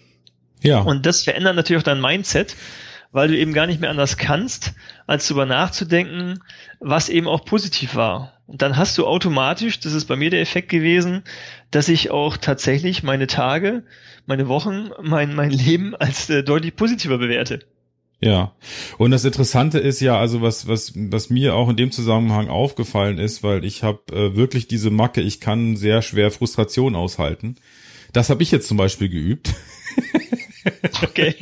Ja. 0.61 0.79
Und 0.79 1.05
das 1.05 1.23
verändert 1.23 1.55
natürlich 1.55 1.81
auch 1.81 1.85
dein 1.85 2.01
Mindset, 2.01 2.55
weil 3.11 3.27
du 3.27 3.37
eben 3.37 3.53
gar 3.53 3.67
nicht 3.67 3.79
mehr 3.79 3.91
anders 3.91 4.17
kannst, 4.17 4.73
als 5.05 5.27
darüber 5.27 5.45
nachzudenken, 5.45 6.39
was 6.79 7.09
eben 7.09 7.27
auch 7.27 7.45
positiv 7.45 7.95
war. 7.95 8.33
Und 8.47 8.61
dann 8.61 8.75
hast 8.75 8.97
du 8.97 9.05
automatisch, 9.05 9.79
das 9.79 9.93
ist 9.93 10.05
bei 10.05 10.15
mir 10.15 10.29
der 10.29 10.41
Effekt 10.41 10.69
gewesen, 10.69 11.23
dass 11.69 11.89
ich 11.89 12.11
auch 12.11 12.37
tatsächlich 12.37 13.03
meine 13.03 13.27
Tage, 13.27 13.83
meine 14.25 14.47
Wochen, 14.47 14.89
mein, 15.01 15.35
mein 15.35 15.51
Leben 15.51 15.95
als 15.95 16.29
äh, 16.29 16.43
deutlich 16.43 16.75
positiver 16.75 17.17
bewerte. 17.17 17.59
Ja. 18.25 18.55
Und 18.97 19.11
das 19.11 19.25
Interessante 19.25 19.79
ist 19.79 19.99
ja, 19.99 20.17
also 20.19 20.41
was, 20.41 20.67
was, 20.67 20.93
was 20.95 21.29
mir 21.29 21.55
auch 21.55 21.69
in 21.69 21.75
dem 21.75 21.91
Zusammenhang 21.91 22.47
aufgefallen 22.47 23.17
ist, 23.17 23.43
weil 23.43 23.65
ich 23.65 23.83
habe 23.83 24.01
äh, 24.11 24.35
wirklich 24.35 24.67
diese 24.67 24.89
Macke, 24.89 25.21
ich 25.21 25.39
kann 25.39 25.75
sehr 25.75 26.01
schwer 26.01 26.31
Frustration 26.31 26.95
aushalten. 26.95 27.55
Das 28.11 28.29
habe 28.29 28.43
ich 28.43 28.51
jetzt 28.51 28.67
zum 28.67 28.77
Beispiel 28.77 29.09
geübt. 29.09 29.53
Okay. 31.01 31.35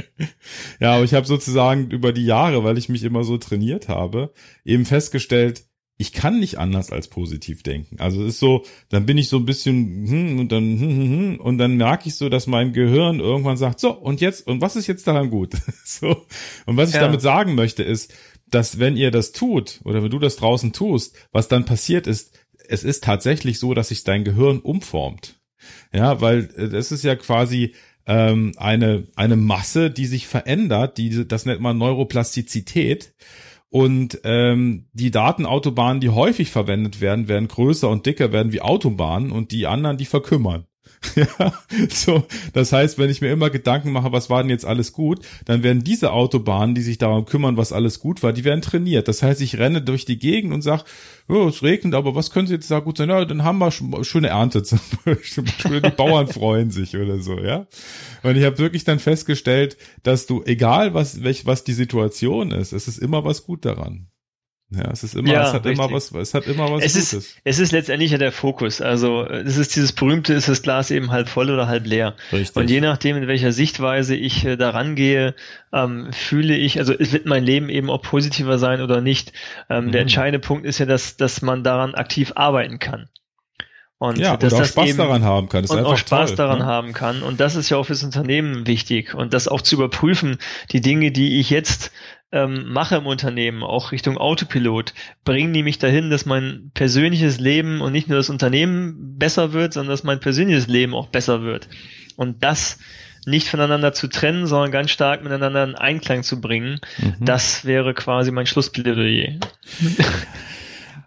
ja, 0.79 0.95
aber 0.95 1.03
ich 1.03 1.13
habe 1.13 1.27
sozusagen 1.27 1.91
über 1.91 2.11
die 2.11 2.25
Jahre, 2.25 2.63
weil 2.63 2.79
ich 2.79 2.89
mich 2.89 3.03
immer 3.03 3.23
so 3.23 3.37
trainiert 3.37 3.87
habe, 3.87 4.33
eben 4.65 4.85
festgestellt, 4.85 5.65
ich 6.01 6.13
kann 6.13 6.39
nicht 6.39 6.57
anders 6.57 6.91
als 6.91 7.07
positiv 7.07 7.61
denken. 7.61 7.97
Also 7.99 8.23
es 8.23 8.29
ist 8.29 8.39
so, 8.39 8.65
dann 8.89 9.05
bin 9.05 9.19
ich 9.19 9.29
so 9.29 9.37
ein 9.37 9.45
bisschen 9.45 10.07
hm, 10.07 10.39
und 10.39 10.51
dann 10.51 10.63
hm, 10.63 10.89
hm, 10.89 11.11
hm, 11.11 11.39
und 11.39 11.59
dann 11.59 11.77
merke 11.77 12.09
ich 12.09 12.15
so, 12.15 12.27
dass 12.27 12.47
mein 12.47 12.73
Gehirn 12.73 13.19
irgendwann 13.19 13.55
sagt, 13.55 13.79
so 13.79 13.91
und 13.91 14.19
jetzt 14.19 14.47
und 14.47 14.61
was 14.61 14.75
ist 14.75 14.87
jetzt 14.87 15.05
daran 15.05 15.29
gut? 15.29 15.53
so 15.85 16.25
und 16.65 16.75
was 16.75 16.89
ich 16.89 16.95
ja. 16.95 17.01
damit 17.01 17.21
sagen 17.21 17.53
möchte 17.53 17.83
ist, 17.83 18.13
dass 18.49 18.79
wenn 18.79 18.97
ihr 18.97 19.11
das 19.11 19.31
tut 19.31 19.79
oder 19.83 20.01
wenn 20.01 20.09
du 20.09 20.17
das 20.17 20.37
draußen 20.37 20.73
tust, 20.73 21.15
was 21.31 21.47
dann 21.47 21.65
passiert 21.65 22.07
ist, 22.07 22.33
es 22.67 22.83
ist 22.83 23.03
tatsächlich 23.03 23.59
so, 23.59 23.75
dass 23.75 23.89
sich 23.89 24.03
dein 24.03 24.23
Gehirn 24.23 24.59
umformt. 24.59 25.39
Ja, 25.93 26.19
weil 26.19 26.47
das 26.47 26.91
äh, 26.91 26.95
ist 26.95 27.03
ja 27.03 27.15
quasi 27.15 27.75
ähm, 28.07 28.53
eine 28.57 29.07
eine 29.15 29.35
Masse, 29.35 29.91
die 29.91 30.07
sich 30.07 30.25
verändert, 30.25 30.97
die 30.97 31.27
das 31.27 31.45
nennt 31.45 31.61
man 31.61 31.77
Neuroplastizität. 31.77 33.13
Und 33.71 34.19
ähm, 34.25 34.89
die 34.91 35.11
Datenautobahnen, 35.11 36.01
die 36.01 36.09
häufig 36.09 36.51
verwendet 36.51 36.99
werden, 36.99 37.29
werden 37.29 37.47
größer 37.47 37.89
und 37.89 38.05
dicker 38.05 38.33
werden 38.33 38.51
wie 38.51 38.61
Autobahnen 38.61 39.31
und 39.31 39.53
die 39.53 39.65
anderen, 39.65 39.97
die 39.97 40.05
verkümmern. 40.05 40.65
Ja, 41.15 41.53
so, 41.89 42.25
das 42.53 42.71
heißt, 42.71 42.97
wenn 42.97 43.09
ich 43.09 43.21
mir 43.21 43.31
immer 43.31 43.49
Gedanken 43.49 43.91
mache, 43.91 44.11
was 44.11 44.29
war 44.29 44.43
denn 44.43 44.49
jetzt 44.49 44.65
alles 44.65 44.93
gut, 44.93 45.19
dann 45.45 45.63
werden 45.63 45.83
diese 45.83 46.11
Autobahnen, 46.13 46.75
die 46.75 46.81
sich 46.81 46.97
darum 46.97 47.25
kümmern, 47.25 47.57
was 47.57 47.73
alles 47.73 47.99
gut 47.99 48.23
war, 48.23 48.33
die 48.33 48.43
werden 48.43 48.61
trainiert. 48.61 49.07
Das 49.07 49.23
heißt, 49.23 49.41
ich 49.41 49.57
renne 49.57 49.81
durch 49.81 50.05
die 50.05 50.19
Gegend 50.19 50.53
und 50.53 50.61
sag, 50.61 50.85
oh, 51.27 51.47
es 51.47 51.63
regnet, 51.63 51.95
aber 51.95 52.15
was 52.15 52.31
könnte 52.31 52.53
jetzt 52.53 52.69
da 52.69 52.79
gut 52.79 52.97
sein? 52.97 53.09
Ja, 53.09 53.25
dann 53.25 53.43
haben 53.43 53.57
wir 53.57 53.71
schöne 53.71 54.27
Ernte 54.29 54.63
zum 54.63 54.79
Beispiel. 55.03 55.81
Die 55.81 55.89
Bauern 55.89 56.27
freuen 56.27 56.71
sich 56.71 56.95
oder 56.95 57.19
so, 57.19 57.39
ja. 57.39 57.67
Und 58.23 58.37
ich 58.37 58.43
habe 58.43 58.59
wirklich 58.59 58.83
dann 58.83 58.99
festgestellt, 58.99 59.77
dass 60.03 60.27
du, 60.27 60.43
egal 60.43 60.93
was, 60.93 61.23
welch, 61.23 61.45
was 61.45 61.63
die 61.63 61.73
Situation 61.73 62.51
ist, 62.51 62.73
es 62.73 62.87
ist 62.87 62.99
immer 62.99 63.23
was 63.25 63.43
gut 63.43 63.65
daran. 63.65 64.10
Ja, 64.73 64.89
es 64.89 65.03
ist 65.03 65.15
immer, 65.15 65.33
ja, 65.33 65.47
es 65.47 65.53
hat 65.53 65.65
richtig. 65.65 65.85
immer 65.85 65.93
was, 65.93 66.11
es 66.13 66.33
hat 66.33 66.47
immer 66.47 66.71
was 66.71 66.85
es 66.85 66.93
Gutes. 66.93 67.13
Ist, 67.13 67.41
es 67.43 67.59
ist 67.59 67.73
letztendlich 67.73 68.11
ja 68.11 68.17
der 68.17 68.31
Fokus. 68.31 68.79
Also, 68.79 69.25
es 69.25 69.57
ist 69.57 69.75
dieses 69.75 69.91
berühmte, 69.91 70.33
ist 70.33 70.47
das 70.47 70.61
Glas 70.61 70.91
eben 70.91 71.11
halb 71.11 71.27
voll 71.27 71.49
oder 71.49 71.67
halb 71.67 71.85
leer. 71.85 72.15
Richtig. 72.31 72.55
Und 72.55 72.69
je 72.69 72.79
nachdem, 72.79 73.17
in 73.17 73.27
welcher 73.27 73.51
Sichtweise 73.51 74.15
ich 74.15 74.45
äh, 74.45 74.55
daran 74.55 74.95
gehe, 74.95 75.35
ähm, 75.73 76.13
fühle 76.13 76.55
ich, 76.55 76.79
also 76.79 76.93
es 76.97 77.11
wird 77.11 77.25
mein 77.25 77.43
Leben 77.43 77.67
eben 77.67 77.89
auch 77.89 78.01
positiver 78.01 78.59
sein 78.59 78.81
oder 78.81 79.01
nicht. 79.01 79.33
Ähm, 79.69 79.87
mhm. 79.87 79.91
Der 79.91 80.01
entscheidende 80.01 80.39
Punkt 80.39 80.65
ist 80.65 80.79
ja, 80.79 80.85
dass, 80.85 81.17
dass 81.17 81.41
man 81.41 81.65
daran 81.65 81.93
aktiv 81.93 82.31
arbeiten 82.35 82.79
kann. 82.79 83.09
Und 84.01 84.17
ja, 84.17 84.35
dass 84.35 84.53
und 84.53 84.61
auch 84.61 84.65
Spaß 84.65 84.89
eben, 84.89 84.97
daran 84.97 85.23
haben 85.23 85.47
kann. 85.47 85.63
und 85.63 85.85
auch 85.85 85.95
Spaß 85.95 86.29
toll, 86.29 86.35
daran 86.35 86.57
ne? 86.57 86.65
haben 86.65 86.91
kann. 86.91 87.21
Und 87.21 87.39
das 87.39 87.55
ist 87.55 87.69
ja 87.69 87.77
auch 87.77 87.85
fürs 87.85 88.03
Unternehmen 88.03 88.65
wichtig. 88.65 89.13
Und 89.13 89.31
das 89.31 89.47
auch 89.47 89.61
zu 89.61 89.75
überprüfen, 89.75 90.39
die 90.71 90.81
Dinge, 90.81 91.11
die 91.11 91.39
ich 91.39 91.51
jetzt 91.51 91.91
ähm, 92.31 92.65
mache 92.73 92.95
im 92.95 93.05
Unternehmen, 93.05 93.61
auch 93.61 93.91
Richtung 93.91 94.17
Autopilot, 94.17 94.95
bringen 95.23 95.53
die 95.53 95.61
mich 95.61 95.77
dahin, 95.77 96.09
dass 96.09 96.25
mein 96.25 96.71
persönliches 96.73 97.39
Leben 97.39 97.79
und 97.79 97.91
nicht 97.91 98.07
nur 98.07 98.17
das 98.17 98.31
Unternehmen 98.31 99.19
besser 99.19 99.53
wird, 99.53 99.73
sondern 99.73 99.91
dass 99.91 100.03
mein 100.03 100.19
persönliches 100.19 100.65
Leben 100.65 100.95
auch 100.95 101.09
besser 101.09 101.43
wird. 101.43 101.69
Und 102.15 102.43
das 102.43 102.79
nicht 103.27 103.49
voneinander 103.49 103.93
zu 103.93 104.07
trennen, 104.07 104.47
sondern 104.47 104.71
ganz 104.71 104.89
stark 104.89 105.23
miteinander 105.23 105.63
in 105.63 105.75
Einklang 105.75 106.23
zu 106.23 106.41
bringen, 106.41 106.79
mhm. 106.97 107.17
das 107.19 107.65
wäre 107.65 107.93
quasi 107.93 108.31
mein 108.31 108.47
Schlussplädoyer. 108.47 109.33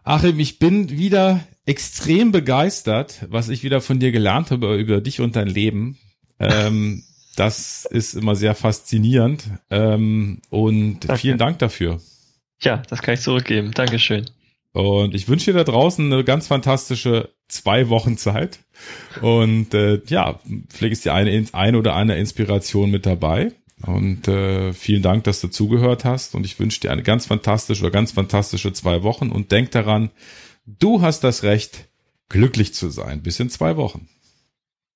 Achim, 0.04 0.38
ich 0.38 0.58
bin 0.58 0.90
wieder 0.90 1.40
extrem 1.64 2.30
begeistert, 2.30 3.26
was 3.30 3.48
ich 3.48 3.64
wieder 3.64 3.80
von 3.80 3.98
dir 3.98 4.12
gelernt 4.12 4.50
habe 4.50 4.76
über 4.76 5.00
dich 5.00 5.22
und 5.22 5.34
dein 5.34 5.48
Leben. 5.48 5.98
Ähm, 6.38 7.04
das 7.36 7.86
ist 7.86 8.14
immer 8.14 8.36
sehr 8.36 8.54
faszinierend. 8.54 9.44
Ähm, 9.70 10.42
und 10.50 11.00
Danke. 11.00 11.18
vielen 11.18 11.38
Dank 11.38 11.58
dafür. 11.58 12.02
Ja, 12.60 12.82
das 12.88 13.00
kann 13.00 13.14
ich 13.14 13.20
zurückgeben. 13.20 13.72
Dankeschön. 13.72 14.26
Und 14.72 15.14
ich 15.14 15.26
wünsche 15.26 15.52
dir 15.52 15.58
da 15.58 15.64
draußen 15.64 16.12
eine 16.12 16.22
ganz 16.22 16.48
fantastische 16.48 17.30
zwei 17.48 17.88
Wochen 17.88 18.18
Zeit. 18.18 18.58
Und 19.22 19.72
äh, 19.72 20.02
ja, 20.06 20.38
vielleicht 20.68 20.92
ist 20.92 21.04
die 21.06 21.10
eine, 21.10 21.46
eine 21.52 21.78
oder 21.78 21.96
eine 21.96 22.18
Inspiration 22.18 22.90
mit 22.90 23.06
dabei. 23.06 23.52
Und 23.86 24.28
äh, 24.28 24.72
vielen 24.72 25.02
Dank, 25.02 25.24
dass 25.24 25.40
du 25.40 25.48
zugehört 25.48 26.04
hast. 26.04 26.34
Und 26.34 26.44
ich 26.44 26.58
wünsche 26.58 26.80
dir 26.80 26.90
eine 26.90 27.02
ganz 27.02 27.26
fantastische 27.26 27.82
oder 27.82 27.90
ganz 27.90 28.12
fantastische 28.12 28.72
zwei 28.72 29.02
Wochen. 29.02 29.30
Und 29.30 29.52
denk 29.52 29.70
daran, 29.72 30.10
du 30.66 31.02
hast 31.02 31.24
das 31.24 31.42
Recht, 31.42 31.88
glücklich 32.28 32.74
zu 32.74 32.88
sein. 32.88 33.22
Bis 33.22 33.40
in 33.40 33.50
zwei 33.50 33.76
Wochen. 33.76 34.08